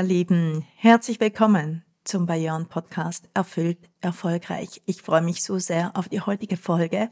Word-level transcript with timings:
Ihr 0.00 0.06
Lieben, 0.06 0.64
herzlich 0.76 1.20
willkommen 1.20 1.84
zum 2.04 2.24
Bayern 2.24 2.70
Podcast 2.70 3.28
Erfüllt 3.34 3.90
erfolgreich. 4.00 4.80
Ich 4.86 5.02
freue 5.02 5.20
mich 5.20 5.42
so 5.42 5.58
sehr 5.58 5.94
auf 5.94 6.08
die 6.08 6.22
heutige 6.22 6.56
Folge, 6.56 7.10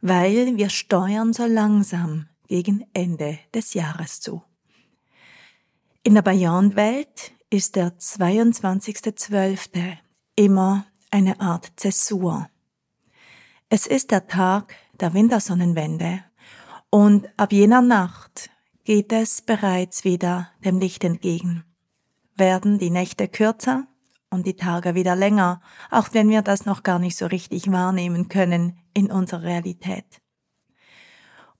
weil 0.00 0.56
wir 0.56 0.70
steuern 0.70 1.34
so 1.34 1.44
langsam 1.44 2.26
gegen 2.48 2.86
Ende 2.94 3.38
des 3.52 3.74
Jahres 3.74 4.20
zu. 4.20 4.42
In 6.02 6.14
der 6.14 6.22
Bayern-Welt 6.22 7.32
ist 7.50 7.76
der 7.76 7.98
22.12. 7.98 9.98
immer 10.36 10.86
eine 11.10 11.38
Art 11.38 11.70
Zäsur. 11.76 12.48
Es 13.68 13.86
ist 13.86 14.10
der 14.10 14.26
Tag 14.26 14.74
der 14.98 15.12
Wintersonnenwende 15.12 16.24
und 16.88 17.28
ab 17.36 17.52
jener 17.52 17.82
Nacht 17.82 18.48
geht 18.84 19.12
es 19.12 19.42
bereits 19.42 20.04
wieder 20.04 20.48
dem 20.64 20.78
Licht 20.78 21.04
entgegen. 21.04 21.64
Werden 22.40 22.78
die 22.78 22.90
Nächte 22.90 23.28
kürzer 23.28 23.86
und 24.30 24.46
die 24.46 24.56
Tage 24.56 24.94
wieder 24.94 25.14
länger, 25.14 25.60
auch 25.90 26.08
wenn 26.12 26.30
wir 26.30 26.40
das 26.40 26.64
noch 26.64 26.82
gar 26.82 26.98
nicht 26.98 27.16
so 27.16 27.26
richtig 27.26 27.70
wahrnehmen 27.70 28.30
können 28.30 28.78
in 28.94 29.12
unserer 29.12 29.42
Realität. 29.42 30.22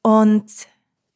Und 0.03 0.47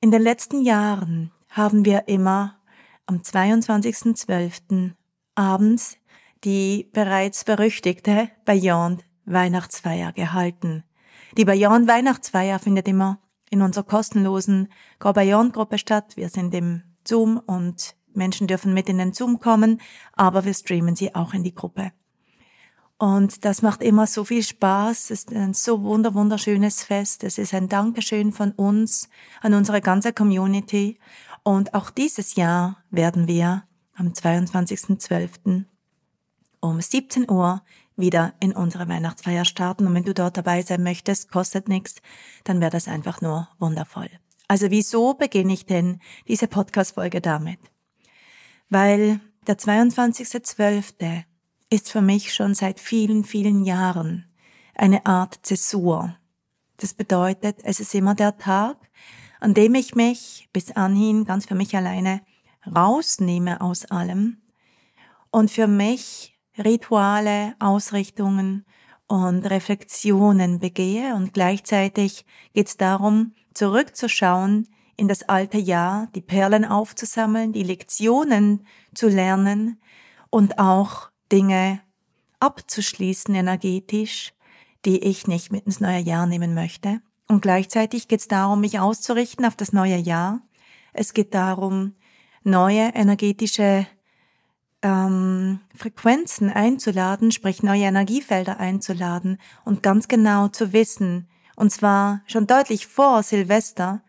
in 0.00 0.10
den 0.10 0.20
letzten 0.20 0.60
Jahren 0.60 1.32
haben 1.48 1.86
wir 1.86 2.08
immer 2.08 2.60
am 3.06 3.22
22.12. 3.22 4.92
abends 5.34 5.96
die 6.44 6.90
bereits 6.92 7.44
berüchtigte 7.44 8.28
Beyond 8.44 9.02
Weihnachtsfeier 9.24 10.12
gehalten. 10.12 10.84
Die 11.38 11.46
Beyond 11.46 11.88
Weihnachtsfeier 11.88 12.58
findet 12.58 12.86
immer 12.86 13.18
in 13.48 13.62
unserer 13.62 13.84
kostenlosen 13.84 14.70
Gorbayon-Gruppe 14.98 15.78
statt. 15.78 16.18
Wir 16.18 16.28
sind 16.28 16.52
im 16.52 16.82
Zoom 17.06 17.38
und 17.38 17.96
Menschen 18.16 18.46
dürfen 18.46 18.74
mit 18.74 18.88
in 18.88 18.98
den 18.98 19.12
Zoom 19.12 19.40
kommen, 19.40 19.80
aber 20.12 20.44
wir 20.44 20.54
streamen 20.54 20.96
sie 20.96 21.14
auch 21.14 21.34
in 21.34 21.42
die 21.44 21.54
Gruppe. 21.54 21.92
Und 22.96 23.44
das 23.44 23.60
macht 23.62 23.82
immer 23.82 24.06
so 24.06 24.24
viel 24.24 24.42
Spaß. 24.42 25.10
Es 25.10 25.24
ist 25.24 25.32
ein 25.32 25.52
so 25.52 25.82
wunder, 25.82 26.14
wunderschönes 26.14 26.84
Fest. 26.84 27.24
Es 27.24 27.38
ist 27.38 27.52
ein 27.52 27.68
Dankeschön 27.68 28.32
von 28.32 28.52
uns 28.52 29.08
an 29.42 29.54
unsere 29.54 29.80
ganze 29.80 30.12
Community. 30.12 30.98
Und 31.42 31.74
auch 31.74 31.90
dieses 31.90 32.36
Jahr 32.36 32.78
werden 32.90 33.26
wir 33.26 33.64
am 33.94 34.08
22.12. 34.08 35.64
um 36.60 36.80
17 36.80 37.30
Uhr 37.30 37.62
wieder 37.96 38.34
in 38.40 38.52
unsere 38.52 38.88
Weihnachtsfeier 38.88 39.44
starten. 39.44 39.86
Und 39.86 39.94
wenn 39.94 40.04
du 40.04 40.14
dort 40.14 40.36
dabei 40.36 40.62
sein 40.62 40.82
möchtest, 40.82 41.30
kostet 41.30 41.68
nichts, 41.68 41.96
dann 42.44 42.60
wäre 42.60 42.70
das 42.70 42.88
einfach 42.88 43.20
nur 43.20 43.48
wundervoll. 43.58 44.08
Also 44.48 44.70
wieso 44.70 45.14
beginne 45.14 45.52
ich 45.52 45.66
denn 45.66 46.00
diese 46.28 46.48
Podcast-Folge 46.48 47.20
damit? 47.20 47.58
Weil 48.68 49.20
der 49.46 49.58
22.12. 49.58 51.24
ist 51.70 51.90
für 51.90 52.00
mich 52.00 52.32
schon 52.32 52.54
seit 52.54 52.80
vielen, 52.80 53.24
vielen 53.24 53.64
Jahren 53.64 54.26
eine 54.74 55.06
Art 55.06 55.38
Zäsur. 55.42 56.16
Das 56.78 56.94
bedeutet, 56.94 57.58
es 57.62 57.80
ist 57.80 57.94
immer 57.94 58.14
der 58.14 58.36
Tag, 58.38 58.76
an 59.40 59.54
dem 59.54 59.74
ich 59.74 59.94
mich 59.94 60.48
bis 60.52 60.72
anhin 60.72 61.24
ganz 61.24 61.46
für 61.46 61.54
mich 61.54 61.76
alleine 61.76 62.22
rausnehme 62.66 63.60
aus 63.60 63.84
allem 63.84 64.38
und 65.30 65.50
für 65.50 65.66
mich 65.66 66.38
Rituale, 66.56 67.54
Ausrichtungen 67.58 68.64
und 69.06 69.44
Reflexionen 69.44 70.60
begehe 70.60 71.14
und 71.14 71.34
gleichzeitig 71.34 72.24
geht 72.54 72.68
es 72.68 72.76
darum, 72.76 73.34
zurückzuschauen 73.52 74.68
in 74.96 75.08
das 75.08 75.22
alte 75.28 75.58
Jahr, 75.58 76.08
die 76.14 76.20
Perlen 76.20 76.64
aufzusammeln, 76.64 77.52
die 77.52 77.62
Lektionen 77.62 78.66
zu 78.94 79.08
lernen 79.08 79.80
und 80.30 80.58
auch 80.58 81.10
Dinge 81.30 81.80
abzuschließen 82.40 83.34
energetisch, 83.34 84.32
die 84.84 84.98
ich 84.98 85.26
nicht 85.26 85.50
mit 85.50 85.66
ins 85.66 85.80
neue 85.80 86.00
Jahr 86.00 86.26
nehmen 86.26 86.54
möchte. 86.54 87.00
Und 87.26 87.40
gleichzeitig 87.40 88.08
geht 88.08 88.20
es 88.20 88.28
darum, 88.28 88.60
mich 88.60 88.78
auszurichten 88.78 89.46
auf 89.46 89.56
das 89.56 89.72
neue 89.72 89.96
Jahr. 89.96 90.42
Es 90.92 91.14
geht 91.14 91.34
darum, 91.34 91.94
neue 92.42 92.94
energetische 92.94 93.86
ähm, 94.82 95.60
Frequenzen 95.74 96.50
einzuladen, 96.50 97.32
sprich 97.32 97.62
neue 97.62 97.84
Energiefelder 97.84 98.60
einzuladen 98.60 99.38
und 99.64 99.82
ganz 99.82 100.08
genau 100.08 100.48
zu 100.48 100.72
wissen, 100.72 101.28
und 101.56 101.70
zwar 101.70 102.20
schon 102.26 102.46
deutlich 102.46 102.86
vor 102.86 103.22
Silvester, 103.22 104.02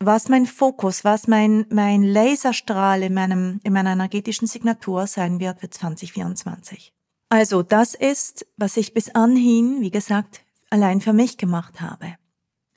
was 0.00 0.28
mein 0.28 0.46
Fokus, 0.46 1.04
was 1.04 1.26
mein, 1.26 1.66
mein 1.70 2.02
Laserstrahl 2.02 3.02
in, 3.02 3.14
meinem, 3.14 3.60
in 3.64 3.72
meiner 3.72 3.92
energetischen 3.92 4.46
Signatur 4.46 5.06
sein 5.06 5.40
wird 5.40 5.60
für 5.60 5.70
2024. 5.70 6.92
Also 7.30 7.62
das 7.62 7.94
ist, 7.94 8.46
was 8.56 8.76
ich 8.76 8.94
bis 8.94 9.14
anhin, 9.14 9.80
wie 9.80 9.90
gesagt, 9.90 10.42
allein 10.70 11.00
für 11.00 11.12
mich 11.12 11.36
gemacht 11.36 11.80
habe. 11.80 12.16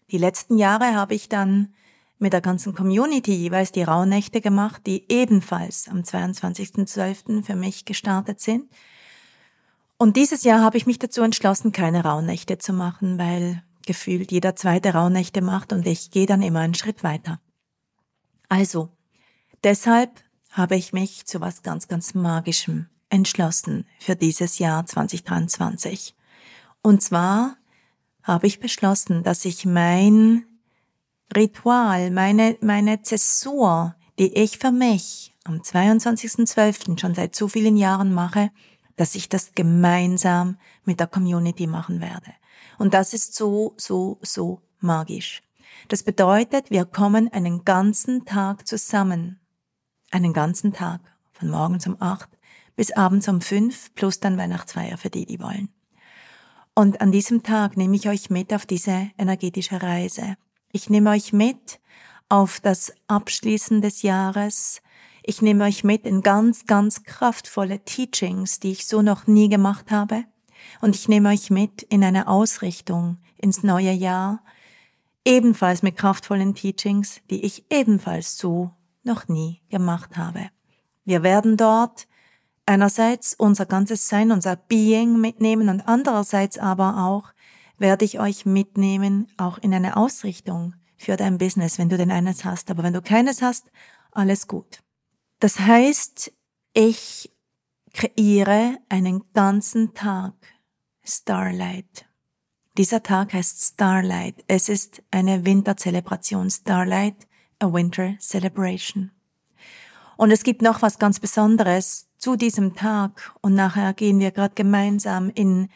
Die 0.10 0.18
letzten 0.18 0.58
Jahre 0.58 0.96
habe 0.96 1.14
ich 1.14 1.30
dann 1.30 1.74
mit 2.20 2.34
der 2.34 2.42
ganzen 2.42 2.76
Community 2.76 3.34
jeweils 3.34 3.72
die 3.72 3.84
Rauhnächte 3.84 4.42
gemacht, 4.42 4.82
die 4.86 5.06
ebenfalls 5.12 5.88
am 5.88 6.02
22.12. 6.02 7.44
für 7.44 7.56
mich 7.56 7.86
gestartet 7.86 8.40
sind. 8.40 8.70
Und 9.98 10.18
dieses 10.18 10.44
Jahr 10.44 10.62
habe 10.62 10.78
ich 10.78 10.86
mich 10.86 11.00
dazu 11.00 11.22
entschlossen, 11.22 11.72
keine 11.72 12.04
Rauhnächte 12.04 12.58
zu 12.58 12.74
machen, 12.74 13.18
weil 13.18 13.64
gefühlt 13.86 14.32
jeder 14.32 14.56
zweite 14.56 14.94
Rauhnächte 14.94 15.42
macht 15.42 15.74
und 15.74 15.86
ich 15.88 16.12
gehe 16.12 16.26
dann 16.26 16.42
immer 16.42 16.60
einen 16.60 16.74
Schritt 16.74 17.04
weiter. 17.04 17.40
Also, 18.50 18.90
deshalb 19.64 20.24
habe 20.52 20.76
ich 20.76 20.94
mich 20.94 21.26
zu 21.26 21.42
was 21.42 21.64
ganz, 21.64 21.88
ganz 21.88 22.14
Magischem 22.14 22.88
entschlossen 23.10 23.86
für 24.00 24.16
dieses 24.16 24.60
Jahr 24.60 24.86
2023. 24.86 26.16
Und 26.82 27.02
zwar 27.02 27.58
habe 28.24 28.48
ich 28.48 28.60
beschlossen, 28.60 29.24
dass 29.24 29.46
ich 29.46 29.66
mein 29.66 30.46
Ritual, 31.36 32.12
meine, 32.12 32.58
meine 32.62 33.02
Zäsur, 33.02 33.96
die 34.20 34.34
ich 34.34 34.58
für 34.58 34.72
mich 34.72 35.34
am 35.44 35.62
22.12. 35.62 37.00
schon 37.00 37.16
seit 37.16 37.36
so 37.36 37.48
vielen 37.48 37.78
Jahren 37.78 38.14
mache, 38.14 38.52
dass 38.96 39.16
ich 39.16 39.30
das 39.30 39.54
gemeinsam 39.54 40.58
mit 40.84 41.00
der 41.00 41.08
Community 41.08 41.68
machen 41.68 42.02
werde. 42.02 42.34
Und 42.82 42.96
das 42.96 43.14
ist 43.14 43.36
so, 43.36 43.76
so, 43.78 44.18
so 44.24 44.64
magisch. 44.80 45.44
Das 45.88 46.02
bedeutet, 46.02 46.72
wir 46.72 46.86
kommen 46.86 47.32
einen 47.32 47.64
ganzen 47.64 48.26
Tag 48.26 48.68
zusammen. 48.68 49.40
Einen 50.10 50.34
ganzen 50.34 50.74
Tag. 50.74 51.00
Von 51.32 51.50
morgens 51.50 51.86
um 51.86 51.96
acht 52.00 52.30
bis 52.76 52.92
abends 52.92 53.28
um 53.28 53.40
fünf 53.40 53.94
plus 53.94 54.20
dann 54.20 54.36
Weihnachtsfeier 54.36 54.98
für 54.98 55.12
die, 55.12 55.28
die 55.28 55.40
wollen. 55.40 55.70
Und 56.74 57.02
an 57.02 57.12
diesem 57.12 57.44
Tag 57.44 57.78
nehme 57.78 57.96
ich 57.96 58.10
euch 58.10 58.32
mit 58.32 58.52
auf 58.52 58.66
diese 58.66 59.12
energetische 59.16 59.84
Reise. 59.84 60.36
Ich 60.72 60.90
nehme 60.90 61.12
euch 61.12 61.34
mit 61.34 61.80
auf 62.30 62.60
das 62.62 62.96
Abschließen 63.06 63.82
des 63.82 64.02
Jahres. 64.02 64.82
Ich 65.22 65.44
nehme 65.44 65.66
euch 65.66 65.84
mit 65.84 66.08
in 66.08 66.24
ganz, 66.24 66.66
ganz 66.66 67.04
kraftvolle 67.04 67.82
Teachings, 67.86 68.60
die 68.60 68.72
ich 68.72 68.88
so 68.88 69.04
noch 69.04 69.28
nie 69.28 69.50
gemacht 69.50 69.92
habe. 69.92 70.24
Und 70.82 70.96
ich 70.96 71.08
nehme 71.08 71.30
euch 71.30 71.50
mit 71.50 71.82
in 71.84 72.04
eine 72.04 72.28
Ausrichtung 72.28 73.18
ins 73.38 73.64
neue 73.64 73.92
Jahr, 73.92 74.44
ebenfalls 75.26 75.84
mit 75.84 75.98
kraftvollen 75.98 76.56
Teachings, 76.56 77.22
die 77.30 77.46
ich 77.46 77.66
ebenfalls 77.70 78.38
so 78.38 78.72
noch 79.04 79.28
nie 79.28 79.62
gemacht 79.70 80.18
habe. 80.18 80.50
Wir 81.06 81.24
werden 81.24 81.58
dort 81.58 82.08
einerseits 82.66 83.34
unser 83.34 83.66
ganzes 83.66 84.08
Sein, 84.08 84.32
unser 84.32 84.56
Being 84.56 85.20
mitnehmen 85.20 85.70
und 85.70 85.88
andererseits 85.88 86.58
aber 86.58 87.06
auch 87.06 87.34
werde 87.78 88.06
ich 88.06 88.20
euch 88.20 88.46
mitnehmen, 88.46 89.28
auch 89.38 89.58
in 89.58 89.74
eine 89.74 89.98
Ausrichtung 89.98 90.76
für 90.98 91.18
dein 91.18 91.40
Business, 91.40 91.80
wenn 91.80 91.90
du 91.90 91.98
denn 91.98 92.12
eines 92.12 92.46
hast. 92.46 92.70
Aber 92.70 92.84
wenn 92.84 92.94
du 92.94 93.02
keines 93.02 93.42
hast, 93.42 93.72
alles 94.12 94.48
gut. 94.48 94.80
Das 95.40 95.60
heißt, 95.60 96.32
ich 96.74 97.32
kreiere 97.94 98.78
einen 98.88 99.24
ganzen 99.34 99.94
Tag 99.94 100.34
Starlight. 101.04 102.06
Dieser 102.78 103.04
Tag 103.04 103.34
heißt 103.34 103.74
Starlight. 103.74 104.44
Es 104.48 104.70
ist 104.70 105.02
eine 105.12 105.46
Winterzelebration. 105.46 106.50
Starlight, 106.50 107.28
a 107.60 107.72
Winter 107.72 108.16
Celebration. 108.20 109.12
Und 110.18 110.32
es 110.32 110.44
gibt 110.44 110.62
noch 110.62 110.82
was 110.82 111.00
ganz 111.00 111.20
Besonderes 111.20 112.08
zu 112.18 112.36
diesem 112.36 112.76
Tag. 112.76 113.36
Und 113.42 113.56
nachher 113.56 113.94
gehen 113.94 114.20
wir 114.20 114.32
gerade 114.32 114.54
gemeinsam 114.54 115.32
in, 115.34 115.70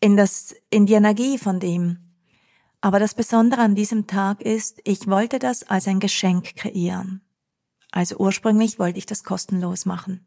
in 0.00 0.16
das, 0.16 0.54
in 0.68 0.86
die 0.86 0.94
Energie 0.94 1.38
von 1.38 1.58
dem. 1.58 1.98
Aber 2.80 2.98
das 2.98 3.14
Besondere 3.14 3.62
an 3.62 3.74
diesem 3.74 4.06
Tag 4.06 4.42
ist, 4.42 4.80
ich 4.84 5.06
wollte 5.06 5.38
das 5.38 5.64
als 5.64 5.88
ein 5.88 6.00
Geschenk 6.00 6.56
kreieren. 6.56 7.22
Also 7.90 8.16
ursprünglich 8.16 8.78
wollte 8.78 8.98
ich 8.98 9.06
das 9.06 9.24
kostenlos 9.24 9.84
machen. 9.84 10.26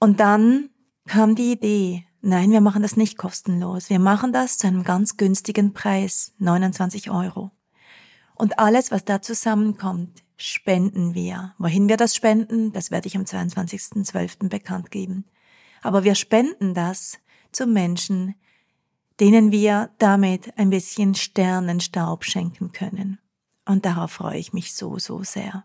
Und 0.00 0.20
dann 0.20 0.70
kam 1.06 1.34
die 1.34 1.52
Idee, 1.52 2.07
nein, 2.20 2.50
wir 2.50 2.60
machen 2.60 2.82
das 2.82 2.96
nicht 2.96 3.18
kostenlos. 3.18 3.90
Wir 3.90 3.98
machen 3.98 4.32
das 4.32 4.58
zu 4.58 4.66
einem 4.66 4.84
ganz 4.84 5.16
günstigen 5.16 5.72
Preis, 5.72 6.32
29 6.38 7.10
Euro. 7.10 7.50
Und 8.34 8.58
alles, 8.58 8.90
was 8.90 9.04
da 9.04 9.20
zusammenkommt, 9.20 10.22
spenden 10.36 11.14
wir. 11.14 11.54
Wohin 11.58 11.88
wir 11.88 11.96
das 11.96 12.14
spenden, 12.14 12.72
das 12.72 12.90
werde 12.90 13.08
ich 13.08 13.16
am 13.16 13.24
22.12. 13.24 14.48
bekannt 14.48 14.90
geben. 14.90 15.24
Aber 15.82 16.04
wir 16.04 16.14
spenden 16.14 16.74
das 16.74 17.18
zu 17.52 17.66
Menschen, 17.66 18.34
denen 19.20 19.50
wir 19.50 19.90
damit 19.98 20.56
ein 20.56 20.70
bisschen 20.70 21.14
Sternenstaub 21.14 22.24
schenken 22.24 22.72
können. 22.72 23.18
Und 23.66 23.84
darauf 23.84 24.12
freue 24.12 24.38
ich 24.38 24.52
mich 24.52 24.74
so, 24.74 24.98
so 24.98 25.24
sehr. 25.24 25.64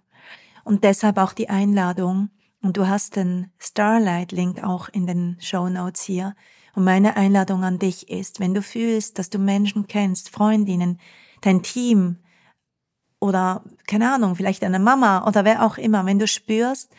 Und 0.64 0.84
deshalb 0.84 1.18
auch 1.18 1.34
die 1.34 1.50
Einladung, 1.50 2.30
und 2.64 2.78
du 2.78 2.88
hast 2.88 3.18
den 3.18 3.52
Starlight-Link 3.60 4.64
auch 4.64 4.90
in 4.90 5.06
den 5.06 5.38
Show 5.40 5.70
Notes 5.70 6.02
hier. 6.02 6.34
Und 6.74 6.86
meine 6.86 7.18
Einladung 7.18 7.64
an 7.64 7.78
dich 7.78 8.10
ist, 8.10 8.40
wenn 8.40 8.54
du 8.54 8.62
fühlst, 8.64 9.20
dass 9.20 9.30
du 9.30 9.38
Menschen 9.38 9.86
kennst, 9.86 10.30
Freundinnen, 10.30 11.00
dein 11.42 11.62
Team 11.62 12.18
oder 13.20 13.64
keine 13.86 14.12
Ahnung, 14.12 14.36
vielleicht 14.36 14.64
deine 14.64 14.80
Mama 14.80 15.28
oder 15.28 15.46
wer 15.46 15.66
auch 15.66 15.78
immer, 15.78 16.06
wenn 16.06 16.20
du 16.20 16.28
spürst, 16.28 16.92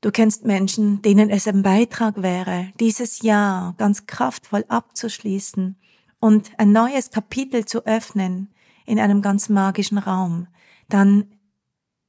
du 0.00 0.10
kennst 0.10 0.46
Menschen, 0.46 1.02
denen 1.02 1.30
es 1.30 1.46
ein 1.46 1.62
Beitrag 1.62 2.22
wäre, 2.22 2.72
dieses 2.80 3.22
Jahr 3.22 3.74
ganz 3.76 4.06
kraftvoll 4.06 4.64
abzuschließen 4.68 5.76
und 6.18 6.50
ein 6.58 6.72
neues 6.72 7.10
Kapitel 7.10 7.66
zu 7.66 7.84
öffnen 7.84 8.52
in 8.86 8.98
einem 8.98 9.20
ganz 9.22 9.48
magischen 9.48 9.98
Raum, 9.98 10.48
dann 10.88 11.26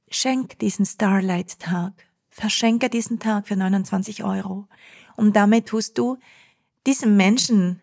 schenk 0.09 0.57
diesen 0.59 0.85
Starlight-Tag 0.85 1.93
Verschenke 2.33 2.89
diesen 2.89 3.19
Tag 3.19 3.47
für 3.47 3.55
29 3.55 4.23
Euro. 4.23 4.67
Und 5.15 5.35
damit 5.35 5.67
tust 5.67 5.97
du 5.99 6.17
diesem 6.87 7.15
Menschen 7.15 7.79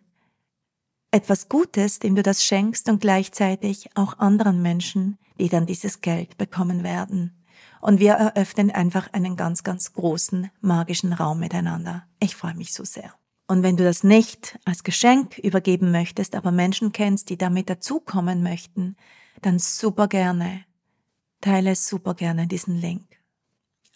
etwas 1.12 1.48
Gutes, 1.48 2.00
dem 2.00 2.16
du 2.16 2.22
das 2.22 2.44
schenkst 2.44 2.88
und 2.88 3.00
gleichzeitig 3.00 3.88
auch 3.94 4.18
anderen 4.18 4.60
Menschen, 4.60 5.18
die 5.38 5.48
dann 5.48 5.66
dieses 5.66 6.00
Geld 6.00 6.36
bekommen 6.36 6.82
werden. 6.82 7.32
Und 7.80 8.00
wir 8.00 8.12
eröffnen 8.12 8.70
einfach 8.70 9.12
einen 9.12 9.36
ganz, 9.36 9.62
ganz 9.62 9.92
großen 9.92 10.50
magischen 10.60 11.12
Raum 11.12 11.38
miteinander. 11.38 12.04
Ich 12.18 12.34
freue 12.36 12.54
mich 12.54 12.74
so 12.74 12.84
sehr. 12.84 13.14
Und 13.46 13.62
wenn 13.62 13.76
du 13.76 13.84
das 13.84 14.04
nicht 14.04 14.58
als 14.64 14.84
Geschenk 14.84 15.38
übergeben 15.38 15.92
möchtest, 15.92 16.34
aber 16.34 16.50
Menschen 16.50 16.92
kennst, 16.92 17.30
die 17.30 17.38
damit 17.38 17.70
dazukommen 17.70 18.42
möchten, 18.42 18.96
dann 19.42 19.58
super 19.58 20.08
gerne. 20.08 20.64
Teile 21.40 21.74
super 21.74 22.14
gerne 22.14 22.46
diesen 22.46 22.76
Link. 22.76 23.19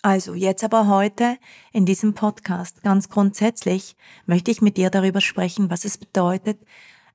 Also 0.05 0.35
jetzt 0.35 0.63
aber 0.63 0.87
heute 0.87 1.39
in 1.73 1.87
diesem 1.87 2.13
Podcast 2.13 2.83
ganz 2.83 3.09
grundsätzlich 3.09 3.97
möchte 4.27 4.51
ich 4.51 4.61
mit 4.61 4.77
dir 4.77 4.91
darüber 4.91 5.23
sprechen, 5.23 5.71
was 5.71 5.87
es 5.87 5.97
bedeutet, 5.97 6.61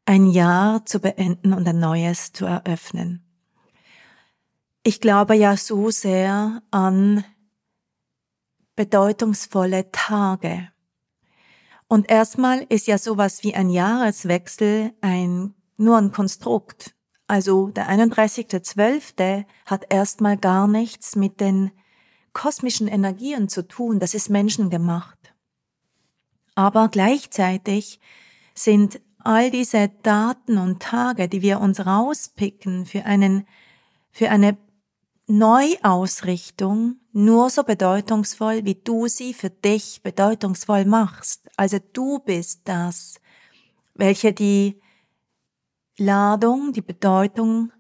ein 0.08 0.26
Jahr 0.26 0.88
zu 0.88 1.00
beenden 1.00 1.54
und 1.54 1.68
ein 1.68 1.80
neues 1.80 2.34
zu 2.34 2.48
eröffnen. 2.48 3.24
Ich 4.82 5.02
glaube 5.02 5.36
ja 5.36 5.56
so 5.56 5.92
sehr 5.92 6.64
an 6.72 7.24
bedeutungsvolle 8.76 9.92
Tage. 9.92 10.70
Und 11.88 12.10
erstmal 12.10 12.66
ist 12.70 12.88
ja 12.88 12.98
sowas 12.98 13.44
wie 13.44 13.54
ein 13.54 13.70
Jahreswechsel 13.70 14.94
ein, 15.02 15.54
nur 15.78 15.96
ein 15.96 16.12
Konstrukt. 16.12 16.96
Also 17.28 17.68
der 17.68 17.88
31.12. 17.88 19.46
hat 19.68 19.86
erstmal 19.94 20.38
gar 20.38 20.68
nichts 20.68 21.16
mit 21.16 21.40
den 21.40 21.70
kosmischen 22.34 22.88
Energien 22.88 23.50
zu 23.50 23.68
tun, 23.68 24.00
das 24.00 24.14
ist 24.14 24.30
menschengemacht. 24.30 25.34
Aber 26.56 26.90
gleichzeitig 26.90 28.00
sind 28.54 29.00
all 29.20 29.52
diese 29.52 29.90
Daten 30.04 30.58
und 30.58 30.82
Tage, 30.82 31.28
die 31.28 31.42
wir 31.42 31.60
uns 31.60 31.86
rauspicken 31.86 32.86
für 32.86 33.06
einen, 33.06 33.48
für 34.12 34.30
eine 34.30 34.58
Neuausrichtung, 35.28 36.98
nur 37.12 37.50
so 37.50 37.64
bedeutungsvoll, 37.64 38.66
wie 38.66 38.76
du 38.76 39.08
sie 39.08 39.34
für 39.34 39.50
dich 39.50 40.02
bedeutungsvoll 40.02 40.86
machst. 40.86 41.48
Also 41.56 41.78
du 41.94 42.20
bist 42.20 42.62
das, 42.66 43.20
welche 43.94 44.34
die 44.34 44.82
Ladung, 45.98 46.74
die 46.74 46.82
Bedeutung 46.82 47.72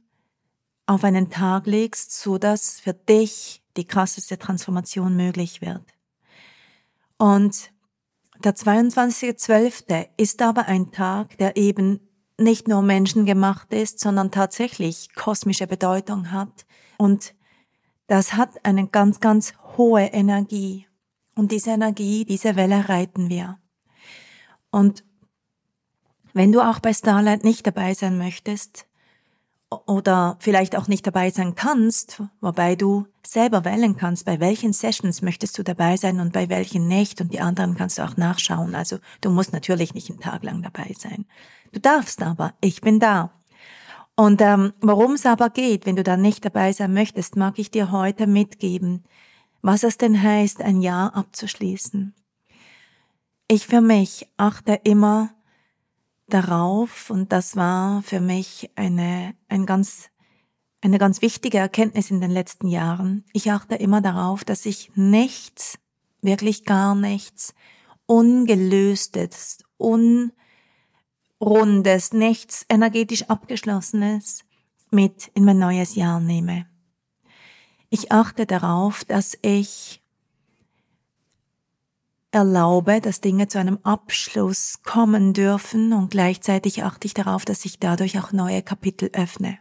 auf 0.85 1.03
einen 1.03 1.29
Tag 1.29 1.67
legst, 1.67 2.19
so 2.19 2.37
dass 2.37 2.79
für 2.79 2.93
dich 2.93 3.58
die 3.77 3.85
krasseste 3.85 4.37
Transformation 4.37 5.15
möglich 5.15 5.61
wird. 5.61 5.83
Und 7.17 7.71
der 8.43 8.55
22.12. 8.55 10.07
ist 10.17 10.41
aber 10.41 10.67
ein 10.67 10.91
Tag, 10.91 11.37
der 11.37 11.57
eben 11.57 11.99
nicht 12.37 12.67
nur 12.67 12.81
menschengemacht 12.81 13.73
ist, 13.73 13.99
sondern 13.99 14.31
tatsächlich 14.31 15.13
kosmische 15.13 15.67
Bedeutung 15.67 16.31
hat. 16.31 16.65
Und 16.97 17.35
das 18.07 18.33
hat 18.33 18.65
eine 18.65 18.87
ganz, 18.87 19.19
ganz 19.19 19.53
hohe 19.77 20.05
Energie. 20.05 20.87
Und 21.35 21.51
diese 21.51 21.71
Energie, 21.71 22.25
diese 22.25 22.55
Welle 22.55 22.87
reiten 22.87 23.29
wir. 23.29 23.59
Und 24.71 25.03
wenn 26.33 26.51
du 26.51 26.61
auch 26.61 26.79
bei 26.79 26.93
Starlight 26.93 27.43
nicht 27.43 27.67
dabei 27.67 27.93
sein 27.93 28.17
möchtest, 28.17 28.85
oder 29.85 30.37
vielleicht 30.39 30.75
auch 30.75 30.87
nicht 30.87 31.05
dabei 31.05 31.29
sein 31.29 31.55
kannst, 31.55 32.23
wobei 32.41 32.75
du 32.75 33.07
selber 33.31 33.63
wählen 33.65 33.95
kannst, 33.95 34.25
bei 34.25 34.39
welchen 34.39 34.73
Sessions 34.73 35.21
möchtest 35.21 35.57
du 35.57 35.63
dabei 35.63 35.97
sein 35.97 36.19
und 36.19 36.33
bei 36.33 36.49
welchen 36.49 36.87
nicht 36.87 37.21
und 37.21 37.33
die 37.33 37.41
anderen 37.41 37.75
kannst 37.75 37.97
du 37.97 38.03
auch 38.03 38.17
nachschauen. 38.17 38.73
Also 38.75 38.97
du 39.21 39.29
musst 39.29 39.53
natürlich 39.53 39.93
nicht 39.93 40.09
einen 40.09 40.19
Tag 40.19 40.43
lang 40.43 40.61
dabei 40.63 40.95
sein. 40.97 41.25
Du 41.71 41.79
darfst 41.79 42.21
aber, 42.23 42.53
ich 42.61 42.81
bin 42.81 42.99
da. 42.99 43.31
Und 44.15 44.41
ähm, 44.41 44.73
worum 44.81 45.13
es 45.13 45.25
aber 45.25 45.49
geht, 45.49 45.85
wenn 45.85 45.95
du 45.95 46.03
da 46.03 46.17
nicht 46.17 46.43
dabei 46.43 46.73
sein 46.73 46.93
möchtest, 46.93 47.35
mag 47.35 47.59
ich 47.59 47.71
dir 47.71 47.91
heute 47.91 48.27
mitgeben, 48.27 49.03
was 49.61 49.83
es 49.83 49.97
denn 49.97 50.21
heißt, 50.21 50.61
ein 50.61 50.81
Jahr 50.81 51.15
abzuschließen. 51.15 52.13
Ich 53.47 53.67
für 53.67 53.81
mich 53.81 54.27
achte 54.37 54.79
immer 54.83 55.29
darauf 56.27 57.09
und 57.09 57.31
das 57.31 57.55
war 57.55 58.01
für 58.03 58.19
mich 58.19 58.69
eine, 58.75 59.35
ein 59.47 59.65
ganz, 59.65 60.09
eine 60.81 60.97
ganz 60.97 61.21
wichtige 61.21 61.57
Erkenntnis 61.57 62.11
in 62.11 62.21
den 62.21 62.31
letzten 62.31 62.67
Jahren. 62.67 63.25
Ich 63.33 63.51
achte 63.51 63.75
immer 63.75 64.01
darauf, 64.01 64.43
dass 64.43 64.65
ich 64.65 64.91
nichts, 64.95 65.79
wirklich 66.21 66.65
gar 66.65 66.95
nichts, 66.95 67.53
ungelöstes, 68.05 69.59
unrundes, 69.77 70.33
nichts 72.13 72.65
energetisch 72.69 73.23
abgeschlossenes 73.23 74.45
mit 74.89 75.29
in 75.33 75.45
mein 75.45 75.59
neues 75.59 75.95
Jahr 75.95 76.19
nehme. 76.19 76.65
Ich 77.89 78.11
achte 78.11 78.45
darauf, 78.45 79.03
dass 79.03 79.37
ich 79.41 80.01
erlaube, 82.31 83.01
dass 83.01 83.21
Dinge 83.21 83.47
zu 83.47 83.59
einem 83.59 83.79
Abschluss 83.83 84.81
kommen 84.83 85.33
dürfen 85.33 85.93
und 85.93 86.11
gleichzeitig 86.11 86.83
achte 86.83 87.07
ich 87.07 87.15
darauf, 87.15 87.45
dass 87.45 87.65
ich 87.65 87.79
dadurch 87.79 88.19
auch 88.19 88.31
neue 88.31 88.61
Kapitel 88.61 89.09
öffne. 89.13 89.57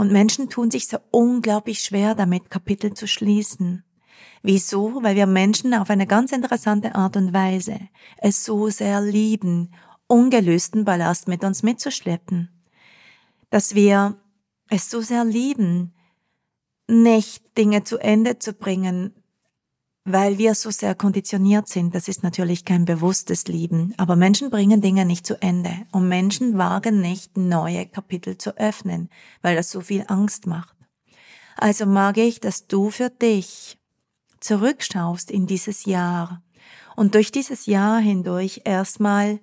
Und 0.00 0.12
Menschen 0.12 0.48
tun 0.48 0.70
sich 0.70 0.88
so 0.88 0.96
unglaublich 1.10 1.80
schwer 1.80 2.14
damit, 2.14 2.48
Kapitel 2.48 2.94
zu 2.94 3.06
schließen. 3.06 3.84
Wieso? 4.42 5.02
Weil 5.02 5.14
wir 5.14 5.26
Menschen 5.26 5.74
auf 5.74 5.90
eine 5.90 6.06
ganz 6.06 6.32
interessante 6.32 6.94
Art 6.94 7.18
und 7.18 7.34
Weise 7.34 7.78
es 8.16 8.42
so 8.42 8.70
sehr 8.70 9.02
lieben, 9.02 9.74
ungelösten 10.06 10.86
Ballast 10.86 11.28
mit 11.28 11.44
uns 11.44 11.62
mitzuschleppen. 11.62 12.48
Dass 13.50 13.74
wir 13.74 14.16
es 14.70 14.88
so 14.88 15.02
sehr 15.02 15.26
lieben, 15.26 15.92
nicht 16.88 17.58
Dinge 17.58 17.84
zu 17.84 17.98
Ende 17.98 18.38
zu 18.38 18.54
bringen, 18.54 19.12
weil 20.04 20.38
wir 20.38 20.54
so 20.54 20.70
sehr 20.70 20.94
konditioniert 20.94 21.68
sind. 21.68 21.94
Das 21.94 22.08
ist 22.08 22.22
natürlich 22.22 22.64
kein 22.64 22.84
bewusstes 22.84 23.46
Lieben, 23.46 23.94
aber 23.96 24.16
Menschen 24.16 24.50
bringen 24.50 24.80
Dinge 24.80 25.04
nicht 25.04 25.26
zu 25.26 25.40
Ende 25.42 25.72
und 25.92 26.08
Menschen 26.08 26.58
wagen 26.58 27.00
nicht, 27.00 27.36
neue 27.36 27.86
Kapitel 27.86 28.38
zu 28.38 28.56
öffnen, 28.56 29.10
weil 29.42 29.56
das 29.56 29.70
so 29.70 29.80
viel 29.80 30.04
Angst 30.08 30.46
macht. 30.46 30.76
Also 31.56 31.86
mag 31.86 32.16
ich, 32.16 32.40
dass 32.40 32.66
du 32.66 32.90
für 32.90 33.10
dich 33.10 33.78
zurückschaust 34.40 35.30
in 35.30 35.46
dieses 35.46 35.84
Jahr 35.84 36.42
und 36.96 37.14
durch 37.14 37.30
dieses 37.30 37.66
Jahr 37.66 38.00
hindurch 38.00 38.62
erstmal 38.64 39.40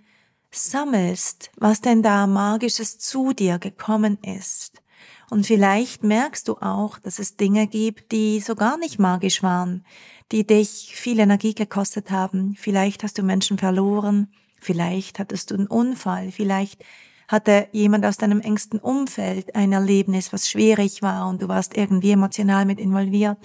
sammelst, 0.52 1.52
was 1.58 1.82
denn 1.82 2.02
da 2.02 2.26
magisches 2.26 2.98
zu 2.98 3.34
dir 3.34 3.60
gekommen 3.60 4.18
ist. 4.24 4.82
Und 5.30 5.46
vielleicht 5.46 6.04
merkst 6.04 6.48
du 6.48 6.54
auch, 6.58 7.00
dass 7.00 7.20
es 7.20 7.36
Dinge 7.36 7.68
gibt, 7.68 8.12
die 8.14 8.40
so 8.40 8.56
gar 8.56 8.78
nicht 8.78 8.98
magisch 8.98 9.44
waren, 9.44 9.86
die 10.32 10.48
dich 10.48 10.94
viel 10.96 11.20
Energie 11.20 11.54
gekostet 11.54 12.12
haben. 12.12 12.56
Vielleicht 12.58 13.04
hast 13.04 13.18
du 13.18 13.24
Menschen 13.24 13.58
verloren, 13.58 14.32
vielleicht 14.60 15.20
hattest 15.20 15.52
du 15.52 15.56
einen 15.56 15.68
Unfall, 15.68 16.32
vielleicht 16.32 16.84
hatte 17.28 17.68
jemand 17.74 18.06
aus 18.06 18.18
deinem 18.18 18.40
engsten 18.40 18.80
Umfeld 18.80 19.54
ein 19.54 19.74
Erlebnis, 19.74 20.32
was 20.32 20.50
schwierig 20.50 21.02
war 21.02 21.28
und 21.28 21.42
du 21.42 21.50
warst 21.50 21.76
irgendwie 21.76 22.12
emotional 22.12 22.66
mit 22.66 22.80
involviert. 22.80 23.38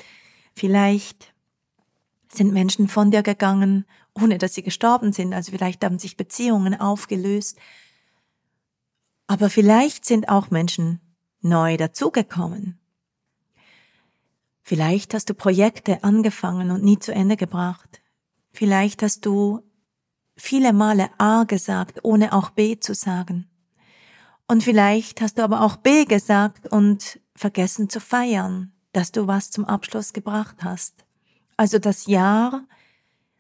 Vielleicht 0.55 1.35
sind 2.33 2.53
Menschen 2.53 2.87
von 2.87 3.11
dir 3.11 3.25
gegangen, 3.25 3.87
ohne 4.15 4.39
dass 4.39 4.55
sie 4.55 4.63
gestorben 4.63 5.13
sind, 5.13 5.35
also 5.35 5.51
vielleicht 5.51 5.85
haben 5.85 5.99
sich 5.99 6.17
Beziehungen 6.17 6.79
aufgelöst. 6.81 7.59
Aber 9.27 9.51
vielleicht 9.51 10.05
sind 10.05 10.29
auch 10.29 10.51
Menschen 10.51 11.01
neu 11.43 11.77
dazugekommen. 11.77 12.79
Vielleicht 14.63 15.13
hast 15.15 15.29
du 15.29 15.35
Projekte 15.35 16.05
angefangen 16.05 16.71
und 16.71 16.85
nie 16.85 16.99
zu 16.99 17.13
Ende 17.13 17.37
gebracht. 17.37 18.01
Vielleicht 18.53 19.03
hast 19.03 19.27
du 19.27 19.61
viele 20.37 20.73
Male 20.73 21.11
A 21.19 21.45
gesagt, 21.45 22.01
ohne 22.05 22.33
auch 22.33 22.51
B 22.51 22.79
zu 22.79 22.95
sagen. 22.95 23.49
Und 24.47 24.63
vielleicht 24.63 25.21
hast 25.21 25.39
du 25.39 25.43
aber 25.43 25.63
auch 25.63 25.77
B 25.77 26.05
gesagt 26.05 26.71
und 26.71 27.21
vergessen 27.35 27.89
zu 27.89 28.01
feiern, 28.01 28.73
dass 28.93 29.11
du 29.13 29.27
was 29.27 29.51
zum 29.51 29.65
Abschluss 29.65 30.13
gebracht 30.13 30.57
hast. 30.63 31.05
Also 31.57 31.79
das 31.79 32.07
Jahr 32.07 32.65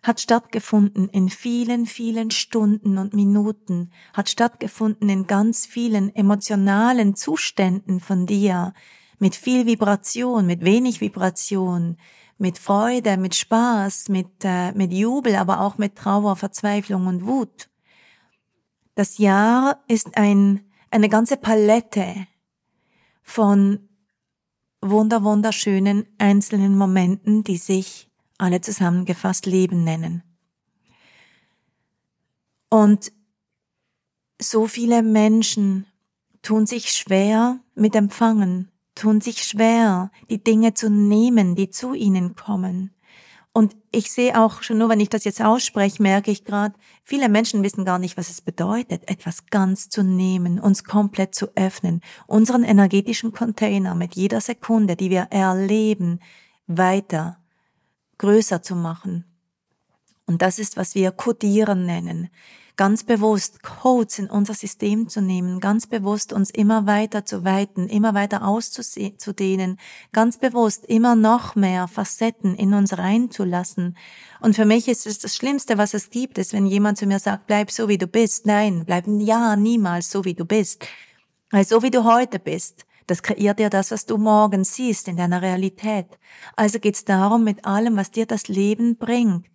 hat 0.02 0.20
stattgefunden 0.20 1.08
in 1.08 1.28
vielen, 1.28 1.86
vielen 1.86 2.30
Stunden 2.30 2.98
und 2.98 3.14
Minuten, 3.14 3.90
hat 4.12 4.28
stattgefunden 4.28 5.08
in 5.08 5.26
ganz 5.26 5.64
vielen 5.64 6.14
emotionalen 6.14 7.14
Zuständen 7.14 8.00
von 8.00 8.26
dir, 8.26 8.74
mit 9.18 9.36
viel 9.36 9.66
Vibration, 9.66 10.46
mit 10.46 10.64
wenig 10.64 11.00
Vibration, 11.00 11.96
mit 12.38 12.58
Freude, 12.58 13.16
mit 13.16 13.36
Spaß, 13.36 14.08
mit, 14.08 14.44
äh, 14.44 14.72
mit 14.72 14.92
Jubel, 14.92 15.36
aber 15.36 15.60
auch 15.60 15.78
mit 15.78 15.94
Trauer, 15.94 16.34
Verzweiflung 16.34 17.06
und 17.06 17.24
Wut. 17.24 17.70
Das 18.96 19.18
Jahr 19.18 19.80
ist 19.86 20.16
ein, 20.16 20.68
eine 20.90 21.08
ganze 21.08 21.36
Palette 21.36 22.26
von 23.22 23.88
wunder, 24.80 25.22
wunderschönen 25.22 26.06
einzelnen 26.18 26.76
Momenten, 26.76 27.44
die 27.44 27.58
sich 27.58 28.11
alle 28.42 28.60
zusammengefasst 28.60 29.46
Leben 29.46 29.84
nennen. 29.84 30.22
Und 32.68 33.12
so 34.40 34.66
viele 34.66 35.02
Menschen 35.02 35.86
tun 36.42 36.66
sich 36.66 36.92
schwer 36.92 37.60
mit 37.74 37.94
Empfangen, 37.94 38.70
tun 38.94 39.20
sich 39.20 39.44
schwer, 39.44 40.10
die 40.28 40.42
Dinge 40.42 40.74
zu 40.74 40.90
nehmen, 40.90 41.54
die 41.54 41.70
zu 41.70 41.94
ihnen 41.94 42.34
kommen. 42.34 42.92
Und 43.54 43.76
ich 43.90 44.10
sehe 44.10 44.40
auch 44.40 44.62
schon 44.62 44.78
nur, 44.78 44.88
wenn 44.88 45.00
ich 45.00 45.10
das 45.10 45.24
jetzt 45.24 45.42
ausspreche, 45.42 46.02
merke 46.02 46.30
ich 46.30 46.44
gerade, 46.44 46.74
viele 47.04 47.28
Menschen 47.28 47.62
wissen 47.62 47.84
gar 47.84 47.98
nicht, 47.98 48.16
was 48.16 48.30
es 48.30 48.40
bedeutet, 48.40 49.08
etwas 49.10 49.46
ganz 49.46 49.90
zu 49.90 50.02
nehmen, 50.02 50.58
uns 50.58 50.84
komplett 50.84 51.34
zu 51.34 51.54
öffnen, 51.54 52.00
unseren 52.26 52.64
energetischen 52.64 53.32
Container 53.32 53.94
mit 53.94 54.14
jeder 54.14 54.40
Sekunde, 54.40 54.96
die 54.96 55.10
wir 55.10 55.28
erleben, 55.30 56.20
weiter 56.66 57.41
größer 58.22 58.62
zu 58.62 58.74
machen. 58.74 59.24
Und 60.26 60.42
das 60.42 60.58
ist, 60.58 60.76
was 60.76 60.94
wir 60.94 61.10
Codieren 61.12 61.84
nennen 61.84 62.30
ganz 62.76 63.04
bewusst 63.04 63.62
Codes 63.62 64.18
in 64.18 64.30
unser 64.30 64.54
System 64.54 65.08
zu 65.08 65.20
nehmen, 65.20 65.60
ganz 65.60 65.86
bewusst 65.86 66.32
uns 66.32 66.50
immer 66.50 66.86
weiter 66.86 67.24
zu 67.24 67.44
weiten, 67.44 67.88
immer 67.88 68.14
weiter 68.14 68.46
auszudehnen, 68.46 69.78
ganz 70.12 70.38
bewusst 70.38 70.86
immer 70.86 71.14
noch 71.14 71.54
mehr 71.54 71.86
Facetten 71.86 72.54
in 72.54 72.72
uns 72.74 72.96
reinzulassen. 72.96 73.96
Und 74.40 74.56
für 74.56 74.64
mich 74.64 74.88
ist 74.88 75.06
es 75.06 75.18
das 75.18 75.36
Schlimmste, 75.36 75.78
was 75.78 75.94
es 75.94 76.10
gibt, 76.10 76.38
ist, 76.38 76.52
wenn 76.52 76.66
jemand 76.66 76.98
zu 76.98 77.06
mir 77.06 77.18
sagt, 77.18 77.46
bleib 77.46 77.70
so 77.70 77.88
wie 77.88 77.98
du 77.98 78.06
bist. 78.06 78.46
Nein, 78.46 78.84
bleib 78.86 79.04
ja 79.06 79.54
niemals 79.56 80.10
so 80.10 80.24
wie 80.24 80.34
du 80.34 80.44
bist. 80.44 80.86
Weil 81.50 81.66
so 81.66 81.82
wie 81.82 81.90
du 81.90 82.04
heute 82.04 82.38
bist, 82.38 82.86
das 83.06 83.22
kreiert 83.22 83.60
ja 83.60 83.68
das, 83.68 83.90
was 83.90 84.06
du 84.06 84.18
morgen 84.18 84.64
siehst 84.64 85.08
in 85.08 85.16
deiner 85.16 85.42
Realität. 85.42 86.06
Also 86.56 86.78
geht's 86.78 87.04
darum, 87.04 87.44
mit 87.44 87.64
allem, 87.64 87.96
was 87.96 88.10
dir 88.10 88.26
das 88.26 88.48
Leben 88.48 88.96
bringt, 88.96 89.48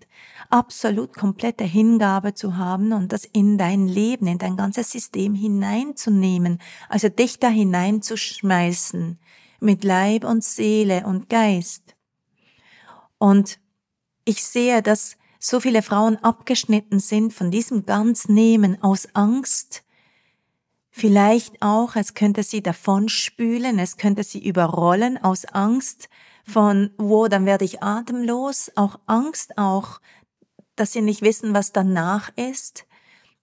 absolut 0.49 1.15
komplette 1.15 1.63
Hingabe 1.63 2.33
zu 2.33 2.57
haben 2.57 2.93
und 2.93 3.11
das 3.11 3.25
in 3.25 3.57
dein 3.57 3.87
Leben, 3.87 4.27
in 4.27 4.37
dein 4.37 4.57
ganzes 4.57 4.91
System 4.91 5.35
hineinzunehmen, 5.35 6.59
also 6.89 7.09
dich 7.09 7.39
da 7.39 7.49
hineinzuschmeißen, 7.49 9.19
mit 9.59 9.83
Leib 9.83 10.23
und 10.23 10.43
Seele 10.43 11.05
und 11.05 11.29
Geist. 11.29 11.95
Und 13.17 13.59
ich 14.25 14.43
sehe, 14.43 14.81
dass 14.81 15.17
so 15.39 15.59
viele 15.59 15.81
Frauen 15.81 16.17
abgeschnitten 16.17 16.99
sind 16.99 17.33
von 17.33 17.51
diesem 17.51 17.85
ganz 17.85 18.27
Nehmen 18.27 18.81
aus 18.81 19.07
Angst, 19.13 19.83
vielleicht 20.97 21.61
auch, 21.61 21.95
es 21.95 22.13
könnte 22.13 22.43
sie 22.43 22.61
davonspülen, 22.61 23.79
es 23.79 23.97
könnte 23.97 24.23
sie 24.23 24.43
überrollen 24.43 25.17
aus 25.17 25.45
Angst 25.45 26.09
von, 26.43 26.91
wo, 26.97 27.27
dann 27.27 27.45
werde 27.45 27.65
ich 27.65 27.83
atemlos, 27.83 28.71
auch 28.75 28.99
Angst 29.05 29.57
auch 29.57 29.99
dass 30.77 30.93
sie 30.93 31.01
nicht 31.01 31.21
wissen, 31.21 31.53
was 31.53 31.73
danach 31.73 32.29
ist. 32.37 32.85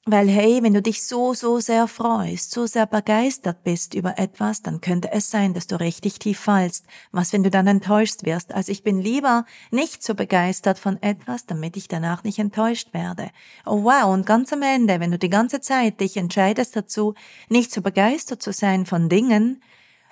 Weil 0.07 0.29
hey, 0.29 0.63
wenn 0.63 0.75
du 0.75 0.83
dich 0.83 1.03
so, 1.07 1.33
so 1.33 1.61
sehr 1.61 1.89
freust, 1.89 2.51
so 2.51 2.67
sehr 2.67 2.85
begeistert 2.85 3.65
bist 3.65 3.95
über 3.95 4.19
etwas, 4.19 4.61
dann 4.61 4.83
könnte 4.83 5.11
es 5.11 5.31
sein, 5.31 5.55
dass 5.55 5.67
du 5.67 5.81
richtig 5.81 6.19
tief 6.19 6.41
fallst. 6.41 6.85
Was, 7.11 7.33
wenn 7.33 7.43
du 7.43 7.49
dann 7.49 7.67
enttäuscht 7.67 8.23
wirst? 8.23 8.53
Also 8.53 8.71
ich 8.71 8.83
bin 8.83 9.01
lieber 9.01 9.47
nicht 9.71 10.03
so 10.03 10.15
begeistert 10.15 10.79
von 10.79 11.03
etwas, 11.03 11.47
damit 11.47 11.79
ich 11.79 11.89
danach 11.89 12.23
nicht 12.23 12.39
enttäuscht 12.39 12.93
werde. 12.93 13.31
Oh 13.65 13.83
wow, 13.85 14.13
und 14.13 14.27
ganz 14.27 14.53
am 14.53 14.61
Ende, 14.61 15.01
wenn 15.01 15.11
du 15.11 15.19
die 15.19 15.31
ganze 15.31 15.63
Zeit 15.63 16.01
dich 16.01 16.19
entscheidest 16.19 16.77
dazu, 16.77 17.15
nicht 17.49 17.73
so 17.73 17.81
begeistert 17.81 18.43
zu 18.43 18.53
sein 18.53 18.85
von 18.85 19.09
Dingen, 19.09 19.63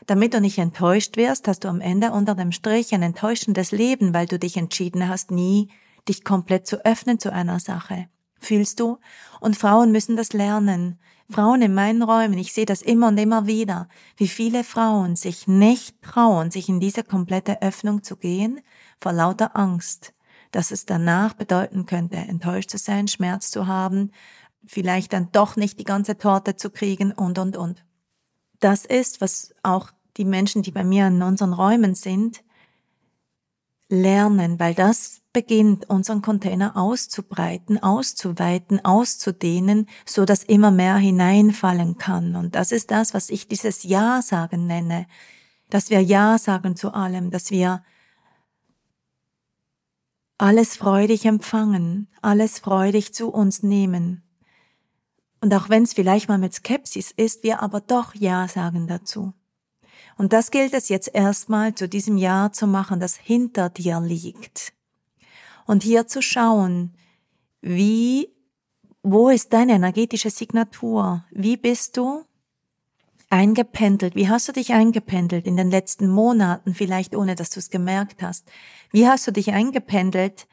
damit 0.07 0.33
du 0.33 0.41
nicht 0.41 0.57
enttäuscht 0.57 1.19
wirst, 1.19 1.49
hast 1.49 1.65
du 1.65 1.69
am 1.69 1.83
Ende 1.83 2.13
unter 2.13 2.35
dem 2.35 2.53
Strich 2.53 2.95
ein 2.95 3.03
enttäuschendes 3.03 3.73
Leben, 3.73 4.15
weil 4.15 4.25
du 4.25 4.39
dich 4.39 4.57
entschieden 4.57 5.07
hast, 5.07 5.31
nie 5.31 5.69
dich 6.09 6.25
komplett 6.25 6.67
zu 6.67 6.83
öffnen 6.83 7.19
zu 7.19 7.31
einer 7.31 7.61
Sache. 7.61 8.07
Fühlst 8.43 8.81
du? 8.81 8.99
Und 9.41 9.57
Frauen 9.57 9.93
müssen 9.93 10.17
das 10.17 10.33
lernen. 10.33 10.99
Frauen 11.31 11.63
in 11.63 11.73
meinen 11.73 12.03
Räumen, 12.03 12.37
ich 12.37 12.53
sehe 12.53 12.67
das 12.67 12.83
immer 12.83 13.09
und 13.09 13.19
immer 13.19 13.47
wieder, 13.47 13.89
wie 14.17 14.27
viele 14.27 14.65
Frauen 14.65 15.15
sich 15.15 15.47
nicht 15.47 16.03
trauen, 16.03 16.51
sich 16.51 16.69
in 16.69 16.81
diese 16.81 17.05
komplette 17.05 17.63
Öffnung 17.63 18.03
zu 18.03 18.17
gehen, 18.17 18.61
vor 19.01 19.13
lauter 19.13 19.57
Angst, 19.57 20.13
dass 20.51 20.73
es 20.73 20.85
danach 20.85 21.35
bedeuten 21.35 21.87
könnte, 21.87 22.17
enttäuscht 22.17 22.71
zu 22.71 22.79
sein, 22.79 23.07
Schmerz 23.09 23.51
zu 23.51 23.69
haben, 23.69 24.11
vielleicht 24.67 25.13
dann 25.13 25.31
doch 25.31 25.57
nicht 25.57 25.79
die 25.79 25.85
ganze 25.85 26.19
Torte 26.19 26.57
zu 26.57 26.69
kriegen 26.69 27.13
und, 27.13 27.39
und, 27.39 27.57
und. 27.57 27.85
Das 28.59 28.85
ist, 28.85 29.21
was 29.21 29.55
auch 29.63 29.91
die 30.17 30.25
Menschen, 30.25 30.63
die 30.63 30.73
bei 30.73 30.85
mir 30.85 31.07
in 31.07 31.23
unseren 31.23 31.53
Räumen 31.53 31.95
sind, 31.95 32.43
lernen, 33.89 34.59
weil 34.59 34.75
das 34.75 35.22
beginnt, 35.33 35.89
unseren 35.89 36.23
Container 36.23 36.77
auszubreiten, 36.77 37.83
auszuweiten, 37.83 38.85
auszudehnen, 38.85 39.87
so 40.05 40.25
dass 40.25 40.45
immer 40.45 40.71
mehr 40.71 40.97
hineinfallen 40.97 41.99
kann. 41.99 42.37
Und 42.37 42.55
das 42.55 42.73
ist 42.73 42.91
das, 42.91 43.15
was 43.15 43.31
ich 43.31 43.49
dieses 43.49 43.83
Ja 43.83 44.21
sagen 44.23 44.67
nenne, 44.67 45.07
dass 45.71 45.91
wir 45.91 46.01
Ja 46.03 46.39
sagen 46.39 46.77
zu 46.77 46.93
allem, 46.93 47.31
dass 47.31 47.51
wir 47.51 47.83
alles 50.39 50.77
freudig 50.77 51.25
empfangen, 51.25 52.09
alles 52.21 52.59
freudig 52.59 53.15
zu 53.15 53.31
uns 53.31 53.63
nehmen. 53.63 54.23
Und 55.41 55.55
auch 55.55 55.69
wenn 55.69 55.85
es 55.85 55.95
vielleicht 55.95 56.29
mal 56.29 56.39
mit 56.39 56.55
Skepsis 56.55 57.11
ist, 57.11 57.43
wir 57.43 57.63
aber 57.63 57.81
doch 57.81 58.15
Ja 58.15 58.49
sagen 58.49 58.87
dazu. 58.87 59.33
Und 60.19 60.33
das 60.33 60.51
gilt 60.51 60.75
es 60.75 60.89
jetzt 60.89 61.15
erstmal 61.15 61.75
zu 61.75 61.89
diesem 61.89 62.17
Jahr 62.17 62.53
zu 62.53 62.67
machen, 62.67 63.01
das 63.01 63.17
hinter 63.17 63.71
dir 63.71 64.01
liegt. 64.01 64.73
Und 65.73 65.83
hier 65.83 66.07
zu 66.07 66.21
schauen, 66.21 66.93
wie, 67.63 68.29
wo 69.03 69.31
ist 69.31 69.55
deine 69.55 69.73
energetische 69.73 70.29
Signatur? 70.29 71.25
Wie 71.31 71.57
bist 71.57 71.97
du 71.97 72.27
eingependelt? 73.31 74.15
Wie 74.15 74.29
hast 74.29 74.47
du 74.49 74.53
dich 74.53 74.75
eingependelt 74.75 75.47
in 75.47 75.57
den 75.57 75.71
letzten 75.71 76.09
Monaten, 76.09 76.75
vielleicht 76.75 77.17
ohne 77.17 77.37
dass 77.37 77.49
du 77.49 77.59
es 77.59 77.71
gemerkt 77.71 78.21
hast? 78.21 78.51
Wie 78.91 79.09
hast 79.09 79.27
du 79.27 79.31
dich 79.31 79.55
eingependelt 79.55 80.47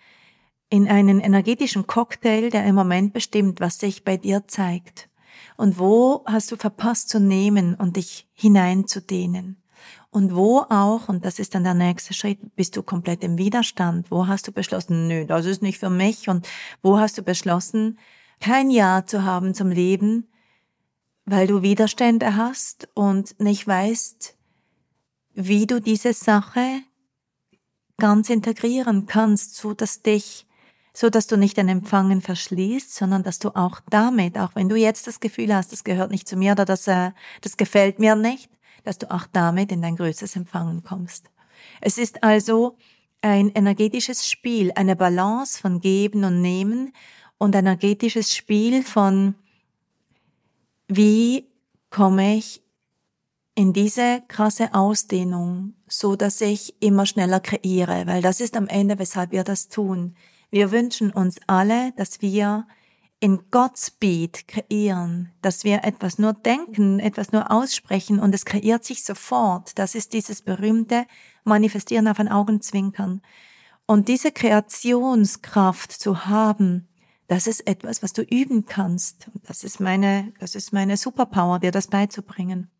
in 0.69 0.87
einen 0.87 1.19
energetischen 1.19 1.85
Cocktail, 1.85 2.49
der 2.49 2.65
im 2.65 2.75
Moment 2.75 3.11
bestimmt, 3.11 3.59
was 3.59 3.77
sich 3.77 4.05
bei 4.05 4.15
dir 4.15 4.47
zeigt? 4.47 5.09
Und 5.57 5.79
wo 5.79 6.23
hast 6.27 6.49
du 6.49 6.55
verpasst 6.55 7.09
zu 7.09 7.19
nehmen 7.19 7.75
und 7.75 7.97
dich 7.97 8.29
hineinzudehnen? 8.35 9.61
Und 10.11 10.35
wo 10.35 10.61
auch, 10.69 11.07
und 11.07 11.23
das 11.23 11.37
ist 11.37 11.53
dann 11.53 11.63
der 11.63 11.75
nächste 11.75 12.13
Schritt, 12.13 12.39
bist 12.55 12.75
du 12.75 12.81
komplett 12.81 13.23
im 13.23 13.37
Widerstand? 13.37 14.09
Wo 14.09 14.25
hast 14.25 14.47
du 14.47 14.51
beschlossen, 14.51 15.07
nö, 15.07 15.25
das 15.25 15.45
ist 15.45 15.61
nicht 15.61 15.77
für 15.77 15.91
mich? 15.91 16.29
Und 16.29 16.47
wo 16.81 16.97
hast 16.97 17.17
du 17.17 17.21
beschlossen, 17.21 17.99
kein 18.39 18.71
Ja 18.71 19.05
zu 19.05 19.23
haben 19.23 19.53
zum 19.53 19.69
Leben, 19.69 20.27
weil 21.25 21.45
du 21.45 21.61
Widerstände 21.61 22.35
hast 22.35 22.87
und 22.95 23.39
nicht 23.39 23.67
weißt, 23.67 24.35
wie 25.35 25.67
du 25.67 25.79
diese 25.79 26.13
Sache 26.13 26.81
ganz 27.97 28.29
integrieren 28.29 29.05
kannst, 29.05 29.55
so 29.55 29.73
dass 29.73 30.01
dich, 30.01 30.47
so 30.91 31.11
dass 31.11 31.27
du 31.27 31.37
nicht 31.37 31.57
den 31.57 31.69
Empfangen 31.69 32.21
verschließt, 32.21 32.95
sondern 32.95 33.21
dass 33.21 33.37
du 33.37 33.49
auch 33.49 33.81
damit, 33.89 34.39
auch 34.39 34.55
wenn 34.55 34.69
du 34.69 34.75
jetzt 34.75 35.05
das 35.05 35.19
Gefühl 35.19 35.53
hast, 35.53 35.71
das 35.71 35.83
gehört 35.83 36.09
nicht 36.09 36.27
zu 36.27 36.35
mir 36.35 36.53
oder 36.53 36.65
das, 36.65 36.87
äh, 36.87 37.11
das 37.41 37.57
gefällt 37.57 37.99
mir 37.99 38.15
nicht, 38.15 38.49
dass 38.83 38.97
du 38.97 39.11
auch 39.11 39.27
damit 39.31 39.71
in 39.71 39.81
dein 39.81 39.95
größtes 39.95 40.35
Empfangen 40.35 40.83
kommst. 40.83 41.29
Es 41.81 41.97
ist 41.97 42.23
also 42.23 42.77
ein 43.21 43.49
energetisches 43.49 44.27
Spiel, 44.27 44.71
eine 44.75 44.95
Balance 44.95 45.59
von 45.59 45.79
Geben 45.79 46.23
und 46.23 46.41
Nehmen 46.41 46.93
und 47.37 47.55
ein 47.55 47.65
energetisches 47.65 48.35
Spiel 48.35 48.83
von 48.83 49.35
wie 50.87 51.47
komme 51.89 52.37
ich 52.37 52.61
in 53.55 53.73
diese 53.73 54.23
krasse 54.27 54.73
Ausdehnung, 54.73 55.73
so 55.87 56.15
dass 56.15 56.39
ich 56.41 56.81
immer 56.81 57.05
schneller 57.05 57.39
kreiere, 57.39 58.07
weil 58.07 58.21
das 58.21 58.39
ist 58.39 58.55
am 58.55 58.67
Ende, 58.67 58.99
weshalb 58.99 59.31
wir 59.31 59.43
das 59.43 59.67
tun. 59.67 60.15
Wir 60.49 60.71
wünschen 60.71 61.11
uns 61.11 61.39
alle, 61.45 61.91
dass 61.97 62.21
wir 62.21 62.65
in 63.19 63.51
Godspeed 63.51 64.47
kreieren, 64.47 65.31
dass 65.41 65.63
wir 65.63 65.83
etwas 65.83 66.19
nur 66.19 66.33
denken, 66.33 66.99
etwas 66.99 67.31
nur 67.31 67.51
aussprechen 67.51 68.19
und 68.19 68.33
es 68.33 68.45
kreiert 68.45 68.85
sich 68.85 69.03
sofort. 69.03 69.77
Das 69.77 69.93
ist 69.93 70.13
dieses 70.13 70.41
berühmte 70.41 71.05
Manifestieren 71.43 72.07
auf 72.07 72.19
ein 72.19 72.29
Augenzwinkern. 72.29 73.21
Und 73.85 74.07
diese 74.07 74.31
Kreationskraft 74.31 75.91
zu 75.91 76.27
haben, 76.27 76.87
das 77.27 77.45
ist 77.45 77.67
etwas, 77.67 78.01
was 78.01 78.13
du 78.13 78.21
üben 78.21 78.65
kannst. 78.65 79.29
Das 79.43 79.63
ist 79.63 79.79
meine, 79.79 80.31
das 80.39 80.55
ist 80.55 80.71
meine 80.71 80.95
Superpower, 80.95 81.59
dir 81.59 81.71
das 81.71 81.87
beizubringen. 81.87 82.71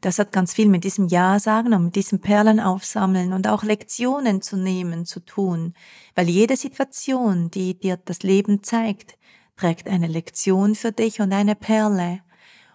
Das 0.00 0.18
hat 0.18 0.32
ganz 0.32 0.54
viel 0.54 0.68
mit 0.68 0.84
diesem 0.84 1.08
Ja 1.08 1.38
sagen 1.38 1.74
und 1.74 1.86
mit 1.86 1.96
diesem 1.96 2.20
Perlen 2.20 2.58
aufsammeln 2.58 3.32
und 3.32 3.46
auch 3.46 3.62
Lektionen 3.62 4.40
zu 4.40 4.56
nehmen, 4.56 5.04
zu 5.04 5.20
tun. 5.20 5.74
Weil 6.14 6.28
jede 6.30 6.56
Situation, 6.56 7.50
die 7.50 7.78
dir 7.78 7.98
das 7.98 8.22
Leben 8.22 8.62
zeigt, 8.62 9.18
trägt 9.60 9.88
eine 9.88 10.06
Lektion 10.06 10.74
für 10.74 10.92
dich 10.92 11.20
und 11.20 11.32
eine 11.32 11.54
Perle. 11.54 12.20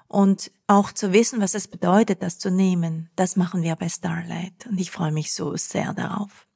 Und 0.07 0.51
auch 0.67 0.91
zu 0.91 1.13
wissen, 1.13 1.41
was 1.41 1.55
es 1.55 1.67
bedeutet, 1.67 2.21
das 2.21 2.37
zu 2.37 2.51
nehmen, 2.51 3.09
das 3.15 3.35
machen 3.35 3.63
wir 3.63 3.75
bei 3.75 3.89
Starlight. 3.89 4.67
Und 4.69 4.79
ich 4.79 4.91
freue 4.91 5.11
mich 5.11 5.33
so 5.33 5.57
sehr 5.57 5.93
darauf. 5.93 6.47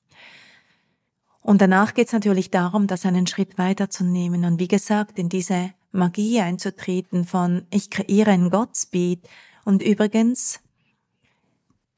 Und 1.41 1.62
danach 1.62 1.93
geht 1.95 2.07
es 2.07 2.13
natürlich 2.13 2.51
darum, 2.51 2.86
das 2.86 3.05
einen 3.05 3.25
Schritt 3.25 3.57
weiterzunehmen 3.57 4.45
und 4.45 4.59
wie 4.59 4.67
gesagt, 4.67 5.17
in 5.17 5.29
diese 5.29 5.71
Magie 5.91 6.41
einzutreten 6.41 7.25
von 7.25 7.65
ich 7.71 7.89
kreiere 7.89 8.31
ein 8.31 8.51
Godspeed. 8.51 9.27
Und 9.65 9.81
übrigens 9.81 10.59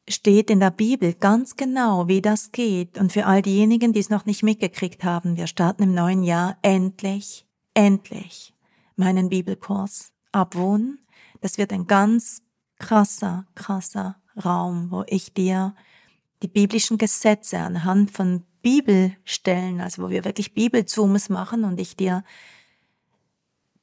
steht 0.08 0.50
in 0.50 0.62
der 0.62 0.72
Bibel 0.72 1.14
ganz 1.14 1.58
genau, 1.58 2.08
wie 2.08 2.22
das 2.22 2.54
geht. 2.54 2.98
Und 2.98 3.12
für 3.12 3.26
all 3.26 3.42
diejenigen, 3.42 3.92
die 3.92 4.00
es 4.00 4.10
noch 4.10 4.26
nicht 4.26 4.44
mitgekriegt 4.44 5.04
haben, 5.04 5.36
wir 5.36 5.48
starten 5.48 5.84
im 5.84 5.94
neuen 5.94 6.24
Jahr 6.24 6.58
endlich, 6.62 7.46
endlich 7.74 8.54
meinen 8.96 9.30
Bibelkurs 9.30 10.12
abwohnen. 10.32 11.00
Das 11.42 11.58
wird 11.58 11.74
ein 11.74 11.88
ganz 11.88 12.44
krasser, 12.78 13.46
krasser 13.56 14.18
Raum, 14.44 14.92
wo 14.92 15.04
ich 15.08 15.34
dir 15.34 15.76
die 16.42 16.48
biblischen 16.48 16.98
Gesetze 16.98 17.60
anhand 17.60 18.12
von 18.12 18.44
Bibelstellen, 18.62 19.82
also 19.82 20.04
wo 20.04 20.10
wir 20.10 20.26
wirklich 20.26 20.54
Bibelzooms 20.54 21.30
machen 21.30 21.64
und 21.64 21.80
ich 21.80 21.96
dir 21.96 22.24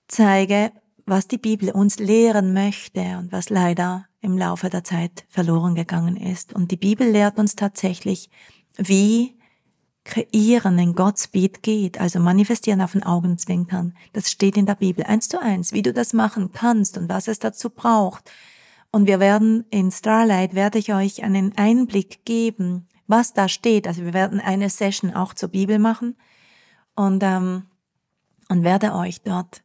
zeige, 0.09 0.72
was 1.07 1.29
die 1.29 1.38
Bibel 1.38 1.70
uns 1.70 1.98
lehren 1.98 2.53
möchte 2.53 3.18
und 3.18 3.33
was 3.33 3.51
leider 3.51 4.07
im 4.20 4.37
Laufe 4.37 4.68
der 4.68 4.85
Zeit 4.85 5.24
verloren 5.29 5.74
gegangen 5.74 6.16
ist. 6.16 6.53
Und 6.53 6.70
die 6.70 6.77
Bibel 6.77 7.09
lehrt 7.09 7.38
uns 7.38 7.57
tatsächlich, 7.57 8.31
wie 8.77 9.38
kreieren 10.08 10.78
in 10.78 10.94
Godspeed 10.94 11.62
geht, 11.62 12.00
also 12.00 12.18
manifestieren 12.18 12.80
auf 12.80 12.92
den 12.92 13.02
Augenzwinkern. 13.02 13.94
Das 14.14 14.30
steht 14.30 14.56
in 14.56 14.64
der 14.64 14.74
Bibel 14.74 15.04
eins 15.04 15.28
zu 15.28 15.40
eins, 15.40 15.72
wie 15.72 15.82
du 15.82 15.92
das 15.92 16.14
machen 16.14 16.50
kannst 16.52 16.96
und 16.96 17.10
was 17.10 17.28
es 17.28 17.38
dazu 17.38 17.68
braucht. 17.68 18.30
Und 18.90 19.06
wir 19.06 19.20
werden 19.20 19.66
in 19.70 19.92
Starlight 19.92 20.54
werde 20.54 20.78
ich 20.78 20.94
euch 20.94 21.22
einen 21.22 21.56
Einblick 21.58 22.24
geben, 22.24 22.88
was 23.06 23.34
da 23.34 23.48
steht. 23.48 23.86
Also 23.86 24.02
wir 24.02 24.14
werden 24.14 24.40
eine 24.40 24.70
Session 24.70 25.12
auch 25.12 25.34
zur 25.34 25.50
Bibel 25.50 25.78
machen 25.78 26.16
und, 26.96 27.22
ähm, 27.22 27.66
und 28.48 28.64
werde 28.64 28.94
euch 28.94 29.20
dort 29.20 29.62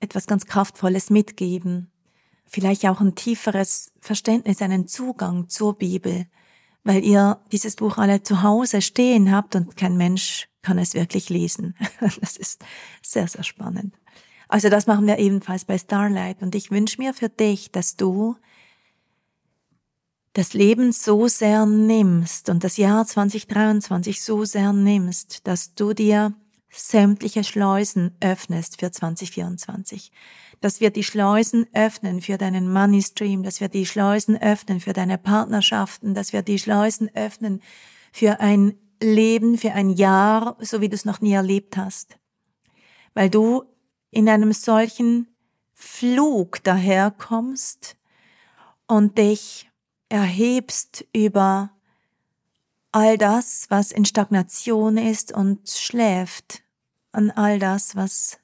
etwas 0.00 0.26
ganz 0.26 0.46
Kraftvolles 0.46 1.10
mitgeben. 1.10 1.90
Vielleicht 2.46 2.86
auch 2.86 3.00
ein 3.02 3.14
tieferes 3.14 3.92
Verständnis, 4.00 4.62
einen 4.62 4.88
Zugang 4.88 5.50
zur 5.50 5.76
Bibel, 5.76 6.26
weil 6.84 7.04
ihr 7.04 7.38
dieses 7.52 7.76
Buch 7.76 7.98
alle 7.98 8.22
zu 8.22 8.42
Hause 8.42 8.82
stehen 8.82 9.30
habt 9.30 9.54
und 9.54 9.76
kein 9.76 9.96
Mensch 9.96 10.48
kann 10.62 10.78
es 10.78 10.94
wirklich 10.94 11.28
lesen. 11.28 11.74
Das 12.20 12.36
ist 12.36 12.64
sehr, 13.02 13.28
sehr 13.28 13.44
spannend. 13.44 13.94
Also 14.48 14.68
das 14.68 14.86
machen 14.86 15.06
wir 15.06 15.18
ebenfalls 15.18 15.64
bei 15.64 15.78
Starlight 15.78 16.42
und 16.42 16.54
ich 16.54 16.70
wünsche 16.70 17.00
mir 17.00 17.14
für 17.14 17.28
dich, 17.28 17.70
dass 17.70 17.96
du 17.96 18.36
das 20.34 20.54
Leben 20.54 20.92
so 20.92 21.28
sehr 21.28 21.66
nimmst 21.66 22.48
und 22.48 22.64
das 22.64 22.76
Jahr 22.76 23.06
2023 23.06 24.22
so 24.22 24.44
sehr 24.44 24.72
nimmst, 24.72 25.46
dass 25.46 25.74
du 25.74 25.92
dir 25.92 26.34
sämtliche 26.72 27.44
Schleusen 27.44 28.16
öffnest 28.20 28.80
für 28.80 28.90
2024. 28.90 30.10
Dass 30.60 30.80
wir 30.80 30.90
die 30.90 31.04
Schleusen 31.04 31.66
öffnen 31.74 32.20
für 32.20 32.38
deinen 32.38 32.72
Money 32.72 33.02
Stream, 33.02 33.42
dass 33.42 33.60
wir 33.60 33.68
die 33.68 33.86
Schleusen 33.86 34.40
öffnen 34.40 34.80
für 34.80 34.92
deine 34.92 35.18
Partnerschaften, 35.18 36.14
dass 36.14 36.32
wir 36.32 36.42
die 36.42 36.58
Schleusen 36.58 37.10
öffnen 37.14 37.60
für 38.12 38.40
ein 38.40 38.74
Leben, 39.02 39.58
für 39.58 39.72
ein 39.72 39.90
Jahr, 39.90 40.56
so 40.60 40.80
wie 40.80 40.88
du 40.88 40.94
es 40.94 41.04
noch 41.04 41.20
nie 41.20 41.32
erlebt 41.32 41.76
hast. 41.76 42.16
Weil 43.14 43.28
du 43.28 43.64
in 44.10 44.28
einem 44.28 44.52
solchen 44.52 45.28
Flug 45.74 46.62
daherkommst 46.62 47.96
und 48.86 49.18
dich 49.18 49.70
erhebst 50.08 51.04
über 51.12 51.72
all 52.92 53.16
das, 53.16 53.66
was 53.70 53.90
in 53.90 54.04
Stagnation 54.04 54.98
ist 54.98 55.32
und 55.32 55.68
schläft, 55.68 56.61
an 57.12 57.30
all 57.30 57.58
das, 57.58 57.96
was, 57.96 58.38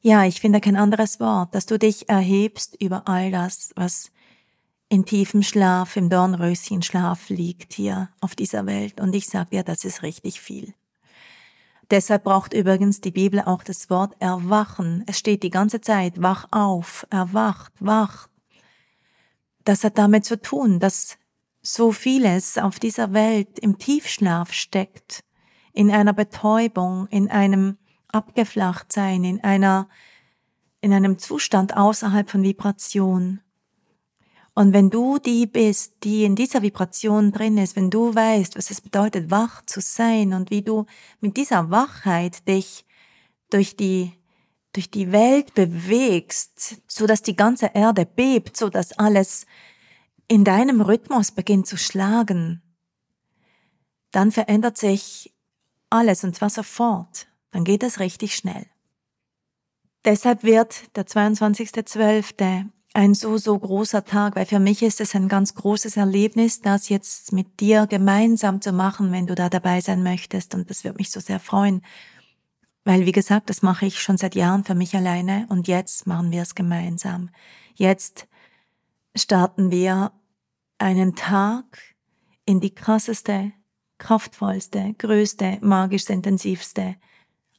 ja, 0.00 0.24
ich 0.24 0.40
finde 0.40 0.60
kein 0.60 0.76
anderes 0.76 1.20
Wort, 1.20 1.54
dass 1.54 1.66
du 1.66 1.78
dich 1.78 2.08
erhebst 2.08 2.80
über 2.80 3.08
all 3.08 3.30
das, 3.30 3.70
was 3.76 4.10
in 4.88 5.04
tiefem 5.04 5.42
Schlaf, 5.42 5.96
im 5.96 6.08
Dornröschenschlaf 6.08 7.28
liegt 7.28 7.72
hier 7.72 8.10
auf 8.20 8.34
dieser 8.34 8.66
Welt. 8.66 9.00
Und 9.00 9.14
ich 9.14 9.26
sage 9.26 9.50
dir, 9.50 9.62
das 9.62 9.84
ist 9.84 10.02
richtig 10.02 10.40
viel. 10.40 10.74
Deshalb 11.90 12.24
braucht 12.24 12.54
übrigens 12.54 13.00
die 13.00 13.10
Bibel 13.10 13.40
auch 13.40 13.62
das 13.62 13.90
Wort 13.90 14.14
erwachen. 14.20 15.04
Es 15.06 15.18
steht 15.18 15.42
die 15.42 15.50
ganze 15.50 15.80
Zeit, 15.80 16.22
wach 16.22 16.46
auf, 16.50 17.06
erwacht, 17.10 17.72
wacht, 17.80 18.30
das 19.64 19.84
hat 19.84 19.98
damit 19.98 20.24
zu 20.24 20.40
tun, 20.40 20.78
dass 20.78 21.18
so 21.62 21.92
vieles 21.92 22.58
auf 22.58 22.78
dieser 22.78 23.12
Welt 23.14 23.58
im 23.58 23.78
Tiefschlaf 23.78 24.52
steckt, 24.52 25.24
in 25.72 25.90
einer 25.90 26.12
Betäubung, 26.12 27.06
in 27.08 27.30
einem 27.30 27.78
Abgeflachtsein, 28.14 29.24
in 29.24 29.42
einer, 29.42 29.88
in 30.80 30.92
einem 30.92 31.18
Zustand 31.18 31.76
außerhalb 31.76 32.30
von 32.30 32.42
Vibration. 32.42 33.40
Und 34.54 34.72
wenn 34.72 34.88
du 34.88 35.18
die 35.18 35.46
bist, 35.46 36.04
die 36.04 36.24
in 36.24 36.36
dieser 36.36 36.62
Vibration 36.62 37.32
drin 37.32 37.58
ist, 37.58 37.74
wenn 37.74 37.90
du 37.90 38.14
weißt, 38.14 38.56
was 38.56 38.70
es 38.70 38.80
bedeutet, 38.80 39.30
wach 39.30 39.62
zu 39.66 39.80
sein 39.80 40.32
und 40.32 40.50
wie 40.50 40.62
du 40.62 40.86
mit 41.20 41.36
dieser 41.36 41.70
Wachheit 41.70 42.46
dich 42.46 42.84
durch 43.50 43.76
die 43.76 44.12
durch 44.74 44.90
die 44.90 45.12
Welt 45.12 45.54
bewegst, 45.54 46.82
so 46.88 47.06
dass 47.06 47.22
die 47.22 47.36
ganze 47.36 47.70
Erde 47.74 48.04
bebt, 48.04 48.56
so 48.56 48.68
dass 48.68 48.92
alles 48.98 49.46
in 50.26 50.44
deinem 50.44 50.80
Rhythmus 50.80 51.30
beginnt 51.30 51.66
zu 51.66 51.76
schlagen, 51.76 52.60
dann 54.10 54.32
verändert 54.32 54.76
sich 54.76 55.32
alles 55.90 56.24
und 56.24 56.34
zwar 56.34 56.50
sofort. 56.50 57.28
Dann 57.54 57.62
geht 57.62 57.84
es 57.84 58.00
richtig 58.00 58.34
schnell. 58.34 58.66
Deshalb 60.04 60.42
wird 60.42 60.96
der 60.96 61.06
22.12. 61.06 62.68
ein 62.94 63.14
so, 63.14 63.38
so 63.38 63.56
großer 63.56 64.04
Tag, 64.04 64.34
weil 64.34 64.44
für 64.44 64.58
mich 64.58 64.82
ist 64.82 65.00
es 65.00 65.14
ein 65.14 65.28
ganz 65.28 65.54
großes 65.54 65.96
Erlebnis, 65.96 66.62
das 66.62 66.88
jetzt 66.88 67.32
mit 67.32 67.60
dir 67.60 67.86
gemeinsam 67.86 68.60
zu 68.60 68.72
machen, 68.72 69.12
wenn 69.12 69.28
du 69.28 69.36
da 69.36 69.48
dabei 69.48 69.80
sein 69.80 70.02
möchtest. 70.02 70.56
Und 70.56 70.68
das 70.68 70.82
wird 70.82 70.98
mich 70.98 71.12
so 71.12 71.20
sehr 71.20 71.38
freuen. 71.38 71.82
Weil, 72.82 73.06
wie 73.06 73.12
gesagt, 73.12 73.48
das 73.50 73.62
mache 73.62 73.86
ich 73.86 74.02
schon 74.02 74.16
seit 74.16 74.34
Jahren 74.34 74.64
für 74.64 74.74
mich 74.74 74.96
alleine 74.96 75.46
und 75.48 75.68
jetzt 75.68 76.08
machen 76.08 76.32
wir 76.32 76.42
es 76.42 76.56
gemeinsam. 76.56 77.30
Jetzt 77.76 78.26
starten 79.14 79.70
wir 79.70 80.10
einen 80.78 81.14
Tag 81.14 81.78
in 82.46 82.58
die 82.58 82.74
krasseste, 82.74 83.52
kraftvollste, 83.98 84.96
größte, 84.98 85.58
magisch 85.60 86.10
intensivste 86.10 86.96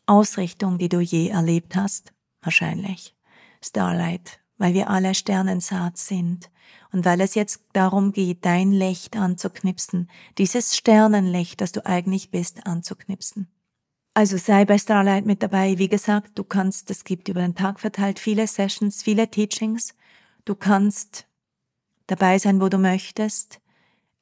Ausrichtung, 0.05 0.77
die 0.77 0.89
du 0.89 0.99
je 0.99 1.29
erlebt 1.29 1.75
hast. 1.75 2.13
Wahrscheinlich. 2.41 3.15
Starlight 3.63 4.39
weil 4.57 4.73
wir 4.73 4.89
alle 4.89 5.15
Sternensaat 5.15 5.97
sind 5.97 6.49
und 6.91 7.05
weil 7.05 7.21
es 7.21 7.35
jetzt 7.35 7.61
darum 7.73 8.11
geht, 8.11 8.45
dein 8.45 8.71
Licht 8.71 9.17
anzuknipsen, 9.17 10.09
dieses 10.37 10.75
Sternenlicht, 10.75 11.61
das 11.61 11.71
du 11.71 11.85
eigentlich 11.85 12.31
bist, 12.31 12.65
anzuknipsen. 12.65 13.47
Also 14.13 14.37
sei 14.37 14.63
bei 14.63 14.77
Starlight 14.77 15.25
mit 15.25 15.43
dabei. 15.43 15.77
Wie 15.77 15.89
gesagt, 15.89 16.39
du 16.39 16.45
kannst, 16.45 16.89
es 16.89 17.03
gibt 17.03 17.27
über 17.27 17.41
den 17.41 17.55
Tag 17.55 17.81
verteilt 17.81 18.17
viele 18.17 18.47
Sessions, 18.47 19.03
viele 19.03 19.29
Teachings. 19.29 19.93
Du 20.45 20.55
kannst 20.55 21.27
dabei 22.07 22.39
sein, 22.39 22.61
wo 22.61 22.69
du 22.69 22.77
möchtest. 22.77 23.59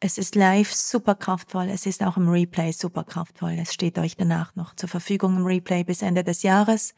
Es 0.05 0.17
ist 0.17 0.35
live 0.35 0.73
super 0.73 1.15
kraftvoll. 1.15 1.69
Es 1.69 1.85
ist 1.85 2.03
auch 2.03 2.17
im 2.17 2.27
Replay 2.27 2.73
super 2.73 3.05
kraftvoll. 3.05 3.53
Es 3.57 3.73
steht 3.73 3.97
euch 3.97 4.17
danach 4.17 4.53
noch 4.53 4.75
zur 4.75 4.89
Verfügung 4.89 5.37
im 5.37 5.45
Replay 5.45 5.85
bis 5.85 6.01
Ende 6.01 6.25
des 6.25 6.43
Jahres 6.43 6.93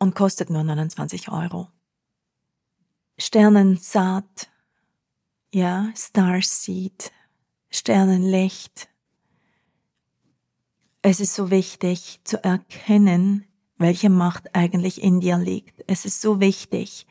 und 0.00 0.16
kostet 0.16 0.50
nur 0.50 0.64
29 0.64 1.30
Euro. 1.30 1.68
Sternensaat, 3.18 4.50
ja, 5.54 5.92
Starseed, 5.94 7.12
Sternenlicht. 7.70 8.88
Es 11.02 11.20
ist 11.20 11.36
so 11.36 11.52
wichtig 11.52 12.18
zu 12.24 12.42
erkennen, 12.42 13.46
welche 13.76 14.10
Macht 14.10 14.56
eigentlich 14.56 15.04
in 15.04 15.20
dir 15.20 15.38
liegt. 15.38 15.84
Es 15.86 16.04
ist 16.04 16.20
so 16.20 16.40
wichtig, 16.40 17.06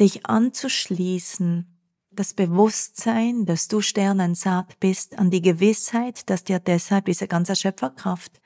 dich 0.00 0.24
anzuschließen, 0.24 1.75
das 2.16 2.34
Bewusstsein, 2.34 3.46
dass 3.46 3.68
du 3.68 3.80
Sternensaat 3.80 4.80
bist, 4.80 5.18
an 5.18 5.30
die 5.30 5.42
Gewissheit, 5.42 6.28
dass 6.28 6.44
dir 6.44 6.58
deshalb 6.58 7.06
diese 7.06 7.28
ganze 7.28 7.54
Schöpferkraft 7.54 8.40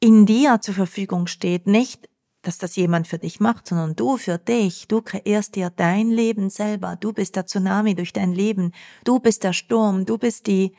in 0.00 0.26
dir 0.26 0.60
zur 0.60 0.74
Verfügung 0.74 1.26
steht, 1.26 1.66
nicht 1.66 2.08
dass 2.42 2.58
das 2.58 2.76
jemand 2.76 3.06
für 3.06 3.18
dich 3.18 3.40
macht, 3.40 3.66
sondern 3.66 3.96
du 3.96 4.16
für 4.16 4.38
dich. 4.38 4.88
Du 4.88 5.02
kreierst 5.02 5.56
dir 5.56 5.70
dein 5.70 6.08
Leben 6.08 6.50
selber. 6.50 6.96
Du 6.96 7.12
bist 7.12 7.36
der 7.36 7.46
Tsunami 7.46 7.94
durch 7.94 8.12
dein 8.12 8.32
Leben. 8.32 8.72
Du 9.04 9.18
bist 9.18 9.44
der 9.44 9.52
Sturm. 9.52 10.06
Du 10.06 10.18
bist 10.18 10.46
die, 10.46 10.74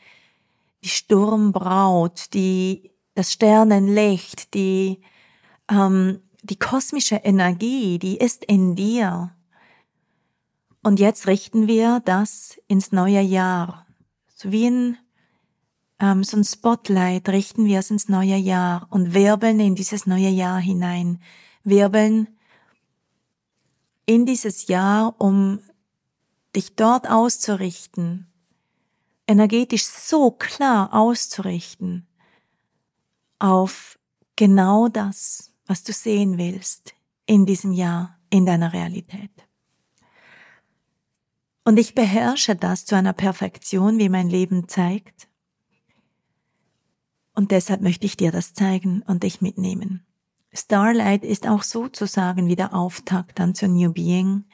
die 0.83 0.89
Sturmbraut, 0.89 2.33
die, 2.33 2.91
das 3.13 3.33
Sternenlicht, 3.33 4.53
die, 4.53 5.01
ähm, 5.69 6.21
die 6.41 6.57
kosmische 6.57 7.17
Energie, 7.17 7.99
die 7.99 8.17
ist 8.17 8.45
in 8.45 8.75
dir. 8.75 9.35
Und 10.81 10.99
jetzt 10.99 11.27
richten 11.27 11.67
wir 11.67 12.01
das 12.05 12.57
ins 12.67 12.91
neue 12.91 13.21
Jahr. 13.21 13.85
So 14.33 14.51
wie 14.51 14.67
ein, 14.67 14.97
ähm, 15.99 16.23
so 16.23 16.37
ein 16.37 16.43
Spotlight 16.43 17.27
richten 17.29 17.65
wir 17.65 17.79
es 17.79 17.91
ins 17.91 18.07
neue 18.07 18.37
Jahr 18.37 18.87
und 18.89 19.13
wirbeln 19.13 19.59
in 19.59 19.75
dieses 19.75 20.05
neue 20.05 20.29
Jahr 20.29 20.59
hinein 20.59 21.19
wirbeln 21.63 22.27
in 24.05 24.25
dieses 24.25 24.67
Jahr, 24.67 25.13
um 25.19 25.59
dich 26.55 26.75
dort 26.75 27.07
auszurichten, 27.07 28.25
energetisch 29.27 29.85
so 29.85 30.31
klar 30.31 30.93
auszurichten 30.95 32.07
auf 33.37 33.99
genau 34.35 34.87
das, 34.87 35.53
was 35.67 35.83
du 35.83 35.93
sehen 35.93 36.39
willst 36.39 36.95
in 37.27 37.45
diesem 37.45 37.71
Jahr, 37.71 38.17
in 38.31 38.47
deiner 38.47 38.73
Realität. 38.73 39.29
Und 41.69 41.77
ich 41.77 41.93
beherrsche 41.93 42.55
das 42.55 42.85
zu 42.85 42.95
einer 42.95 43.13
Perfektion, 43.13 43.99
wie 43.99 44.09
mein 44.09 44.27
Leben 44.27 44.67
zeigt. 44.67 45.27
Und 47.35 47.51
deshalb 47.51 47.81
möchte 47.81 48.07
ich 48.07 48.17
dir 48.17 48.31
das 48.31 48.55
zeigen 48.55 49.03
und 49.03 49.21
dich 49.21 49.39
mitnehmen. 49.39 50.03
Starlight 50.51 51.23
ist 51.23 51.47
auch 51.47 51.61
sozusagen 51.61 52.47
wie 52.47 52.55
der 52.55 52.73
Auftakt 52.73 53.37
dann 53.37 53.53
zur 53.53 53.69
New 53.69 53.93
Being, 53.93 54.45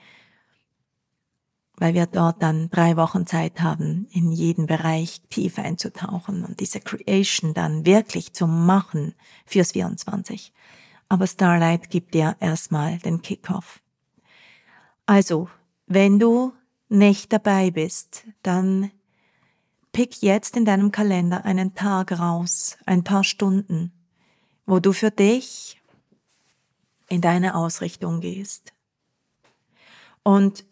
weil 1.78 1.94
wir 1.94 2.06
dort 2.06 2.44
dann 2.44 2.70
drei 2.70 2.98
Wochen 2.98 3.26
Zeit 3.26 3.62
haben, 3.62 4.10
in 4.12 4.34
jeden 4.34 4.66
Bereich 4.66 5.22
tief 5.30 5.58
einzutauchen 5.58 6.44
und 6.44 6.60
diese 6.60 6.82
Creation 6.82 7.54
dann 7.54 7.86
wirklich 7.86 8.34
zu 8.34 8.46
machen 8.46 9.16
fürs 9.46 9.72
24. 9.72 10.52
Aber 11.08 11.28
Starlight 11.28 11.90
gibt 11.90 12.14
dir 12.14 12.36
erstmal 12.42 12.98
den 12.98 13.22
Kickoff. 13.22 13.80
Also, 15.06 15.48
wenn 15.88 16.20
du 16.20 16.52
nicht 16.90 17.34
dabei 17.34 17.72
bist, 17.72 18.26
dann 18.44 18.92
pick 19.92 20.22
jetzt 20.22 20.58
in 20.58 20.66
deinem 20.66 20.92
Kalender 20.92 21.46
einen 21.46 21.74
Tag 21.74 22.12
raus, 22.12 22.78
ein 22.86 23.04
paar 23.04 23.24
Stunden, 23.24 23.92
wo 24.66 24.80
du 24.80 24.92
für 24.92 25.12
dich 25.12 25.82
in 27.08 27.22
deine 27.22 27.56
Ausrichtung 27.56 28.20
gehst. 28.20 28.74
Und 30.24 30.66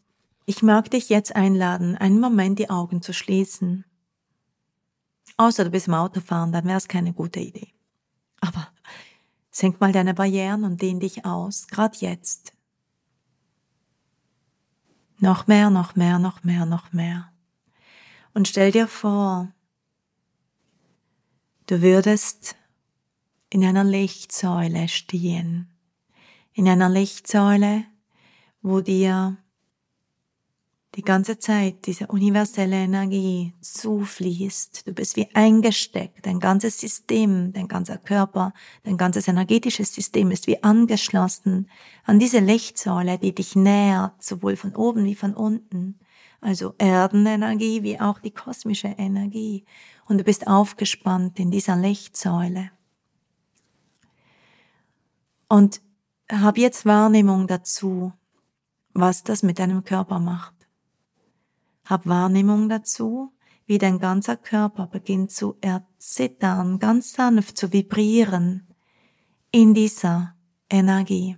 ich 0.46 0.62
mag 0.62 0.92
dich 0.92 1.10
jetzt 1.10 1.36
einladen, 1.36 1.96
einen 1.96 2.20
Moment 2.20 2.60
die 2.60 2.70
Augen 2.70 3.02
zu 3.02 3.14
schließen. 3.14 3.86
Außer 5.38 5.64
du 5.64 5.70
bist 5.70 5.88
im 5.88 5.94
Autofahren, 5.94 6.52
dann 6.52 6.66
wäre 6.66 6.78
es 6.78 6.88
keine 6.88 7.14
gute 7.14 7.40
Idee. 7.40 7.70
Aber 8.42 8.68
senk 9.52 9.80
mal 9.80 9.92
deine 9.92 10.14
Barrieren 10.14 10.64
und 10.64 10.82
dehn 10.82 11.00
dich 11.00 11.26
aus, 11.26 11.68
gerade 11.68 11.98
jetzt. 12.00 12.54
Noch 15.20 15.48
mehr, 15.48 15.70
noch 15.70 15.96
mehr, 15.96 16.20
noch 16.20 16.44
mehr, 16.44 16.66
noch 16.66 16.92
mehr. 16.92 17.32
Und 18.34 18.48
stell 18.48 18.72
dir 18.72 18.88
vor, 18.88 19.52
du 21.68 21.82
würdest 21.82 22.56
in 23.50 23.64
einer 23.64 23.84
Lichtsäule 23.84 24.88
stehen 24.88 25.74
in 26.54 26.70
einer 26.70 26.90
Lichtsäule, 26.90 27.86
wo 28.62 28.80
dir 28.82 29.38
die 30.96 31.02
ganze 31.02 31.40
Zeit 31.40 31.88
diese 31.88 32.08
universelle 32.08 32.76
Energie 32.76 33.54
zufließt. 33.62 34.88
Du 34.88 34.94
bist 34.94 35.16
wie 35.16 35.28
eingesteckt. 35.34 36.26
Dein 36.26 36.40
ganzes 36.40 36.80
System, 36.80 37.52
dein 37.52 37.68
ganzer 37.68 37.98
Körper, 37.98 38.54
dein 38.84 38.98
ganzes 38.98 39.28
energetisches 39.28 39.94
System 39.94 40.30
ist 40.30 40.46
wie 40.46 40.62
angeschlossen 40.62 41.70
an 42.04 42.20
diese 42.20 42.40
Lichtsäule, 42.40 43.18
die 43.18 43.34
dich 43.34 43.56
nährt, 43.56 44.22
sowohl 44.22 44.56
von 44.56 44.76
oben 44.76 45.06
wie 45.06 45.16
von 45.16 45.34
unten. 45.34 46.00
Also 46.42 46.76
Erdenenergie 46.78 47.82
wie 47.82 48.00
auch 48.00 48.20
die 48.20 48.32
kosmische 48.32 48.90
Energie. 48.90 49.66
Und 50.06 50.20
du 50.20 50.24
bist 50.24 50.46
aufgespannt 50.46 51.40
in 51.40 51.50
dieser 51.50 51.76
Lichtsäule. 51.76 52.70
Und 55.48 55.82
hab 56.32 56.58
jetzt 56.58 56.86
Wahrnehmung 56.86 57.48
dazu, 57.48 58.14
was 58.94 59.24
das 59.24 59.42
mit 59.42 59.60
deinem 59.60 59.84
Körper 59.84 60.20
macht. 60.20 60.63
Hab 61.86 62.06
Wahrnehmung 62.06 62.70
dazu, 62.70 63.34
wie 63.66 63.78
dein 63.78 64.00
ganzer 64.00 64.38
Körper 64.38 64.88
beginnt 64.88 65.32
zu 65.32 65.56
erzittern, 65.62 66.80
ganz 66.80 67.14
sanft 67.14 67.58
zu 67.58 67.72
vibrieren 67.72 68.68
in 69.52 69.74
dieser 69.74 70.36
Energie. 70.70 71.38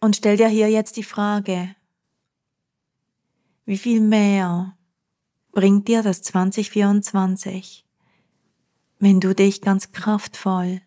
Und 0.00 0.16
stell 0.16 0.36
dir 0.36 0.48
hier 0.48 0.70
jetzt 0.70 0.96
die 0.96 1.02
Frage, 1.04 1.74
wie 3.66 3.78
viel 3.78 4.00
mehr 4.00 4.76
bringt 5.52 5.88
dir 5.88 6.02
das 6.02 6.22
2024, 6.22 7.86
wenn 8.98 9.20
du 9.20 9.34
dich 9.34 9.60
ganz 9.60 9.92
kraftvoll 9.92 10.80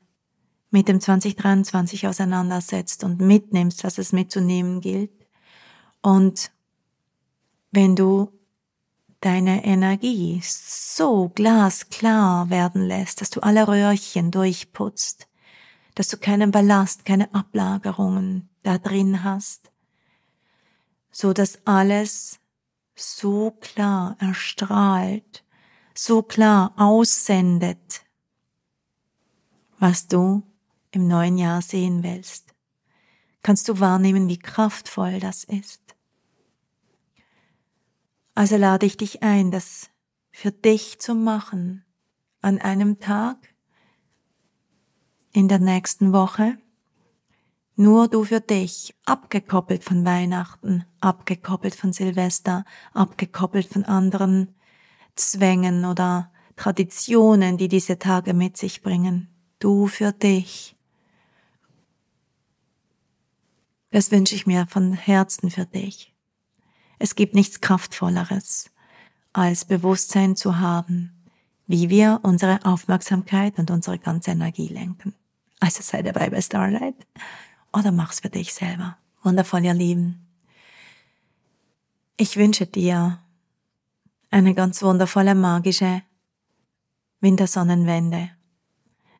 mit 0.72 0.88
dem 0.88 1.00
2023 1.00 2.08
auseinandersetzt 2.08 3.04
und 3.04 3.22
mitnimmst, 3.22 3.84
was 3.84 4.00
es 4.00 4.12
mitzunehmen 4.12 4.82
gilt. 4.82 5.23
Und 6.04 6.52
wenn 7.72 7.96
du 7.96 8.32
deine 9.22 9.66
Energie 9.66 10.42
so 10.44 11.30
glasklar 11.30 12.50
werden 12.50 12.86
lässt, 12.86 13.22
dass 13.22 13.30
du 13.30 13.40
alle 13.40 13.68
Röhrchen 13.68 14.30
durchputzt, 14.30 15.28
dass 15.96 16.10
du 16.10 16.18
keinen 16.18 16.52
Ballast, 16.52 17.06
keine 17.06 17.34
Ablagerungen 17.34 18.50
da 18.64 18.78
drin 18.78 19.24
hast, 19.24 19.72
so 21.10 21.32
dass 21.32 21.66
alles 21.66 22.40
so 22.96 23.52
klar 23.62 24.18
erstrahlt, 24.20 25.44
so 25.96 26.22
klar 26.22 26.74
aussendet, 26.76 28.04
was 29.80 30.08
du 30.08 30.44
im 30.92 31.08
neuen 31.08 31.38
Jahr 31.38 31.62
sehen 31.62 32.04
willst. 32.04 32.54
kannst 33.44 33.68
du 33.68 33.80
wahrnehmen, 33.80 34.28
wie 34.30 34.40
kraftvoll 34.40 35.20
das 35.20 35.44
ist. 35.44 35.83
Also 38.36 38.58
lade 38.58 38.86
ich 38.86 38.98
dich 38.98 39.22
ein, 39.22 39.52
das 39.52 39.90
für 40.32 40.52
dich 40.52 41.00
zu 41.00 41.14
machen 41.14 41.86
an 42.42 42.60
einem 42.60 43.00
Tag 43.00 43.38
in 45.32 45.48
der 45.48 45.60
nächsten 45.60 46.14
Woche. 46.14 46.58
Nur 47.76 48.08
du 48.08 48.24
für 48.24 48.42
dich, 48.42 48.96
abgekoppelt 49.06 49.84
von 49.84 50.06
Weihnachten, 50.06 50.86
abgekoppelt 51.00 51.76
von 51.76 51.94
Silvester, 51.94 52.66
abgekoppelt 52.94 53.68
von 53.68 53.84
anderen 53.84 54.56
Zwängen 55.16 55.86
oder 55.86 56.32
Traditionen, 56.56 57.58
die 57.58 57.68
diese 57.68 57.98
Tage 57.98 58.34
mit 58.34 58.58
sich 58.58 58.82
bringen. 58.84 59.30
Du 59.60 59.88
für 59.88 60.12
dich. 60.12 60.76
Das 63.92 64.12
wünsche 64.12 64.36
ich 64.36 64.46
mir 64.46 64.68
von 64.68 64.94
Herzen 64.94 65.50
für 65.50 65.66
dich. 65.66 66.13
Es 67.04 67.16
gibt 67.16 67.36
nichts 67.36 67.60
Kraftvolleres, 67.60 68.72
als 69.34 69.66
Bewusstsein 69.66 70.38
zu 70.38 70.60
haben, 70.60 71.12
wie 71.68 71.90
wir 71.90 72.22
unsere 72.24 72.64
Aufmerksamkeit 72.64 73.60
und 73.60 73.72
unsere 73.72 74.00
ganze 74.00 74.32
Energie 74.32 74.70
lenken. 74.70 75.14
Also 75.60 75.82
sei 75.84 76.02
dabei 76.02 76.30
bei 76.30 76.40
Starlight 76.40 76.96
oder 77.74 77.92
mach's 77.92 78.22
für 78.22 78.30
dich 78.30 78.54
selber. 78.54 78.96
Wundervoll, 79.22 79.66
ihr 79.66 79.74
Lieben. 79.74 80.26
Ich 82.16 82.38
wünsche 82.38 82.68
dir 82.68 83.20
eine 84.32 84.54
ganz 84.54 84.82
wundervolle, 84.82 85.36
magische 85.36 86.04
Wintersonnenwende. 87.20 88.30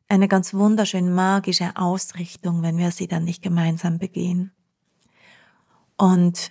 Eine 0.08 0.28
ganz 0.28 0.54
wunderschön 0.54 1.14
magische 1.14 1.76
Ausrichtung, 1.76 2.62
wenn 2.62 2.78
wir 2.78 2.92
sie 2.92 3.08
dann 3.08 3.24
nicht 3.24 3.42
gemeinsam 3.42 3.98
begehen. 3.98 4.52
Und 5.98 6.50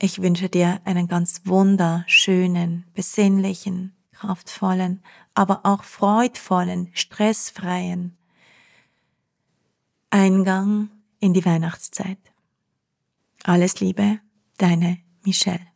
ich 0.00 0.22
wünsche 0.22 0.48
dir 0.48 0.80
einen 0.84 1.08
ganz 1.08 1.42
wunderschönen, 1.44 2.84
besinnlichen, 2.94 3.96
kraftvollen, 4.12 5.02
aber 5.34 5.60
auch 5.64 5.84
freudvollen, 5.84 6.90
stressfreien 6.92 8.16
Eingang 10.10 10.90
in 11.20 11.34
die 11.34 11.44
Weihnachtszeit. 11.44 12.18
Alles 13.44 13.80
Liebe, 13.80 14.20
deine 14.56 14.98
Michelle. 15.24 15.66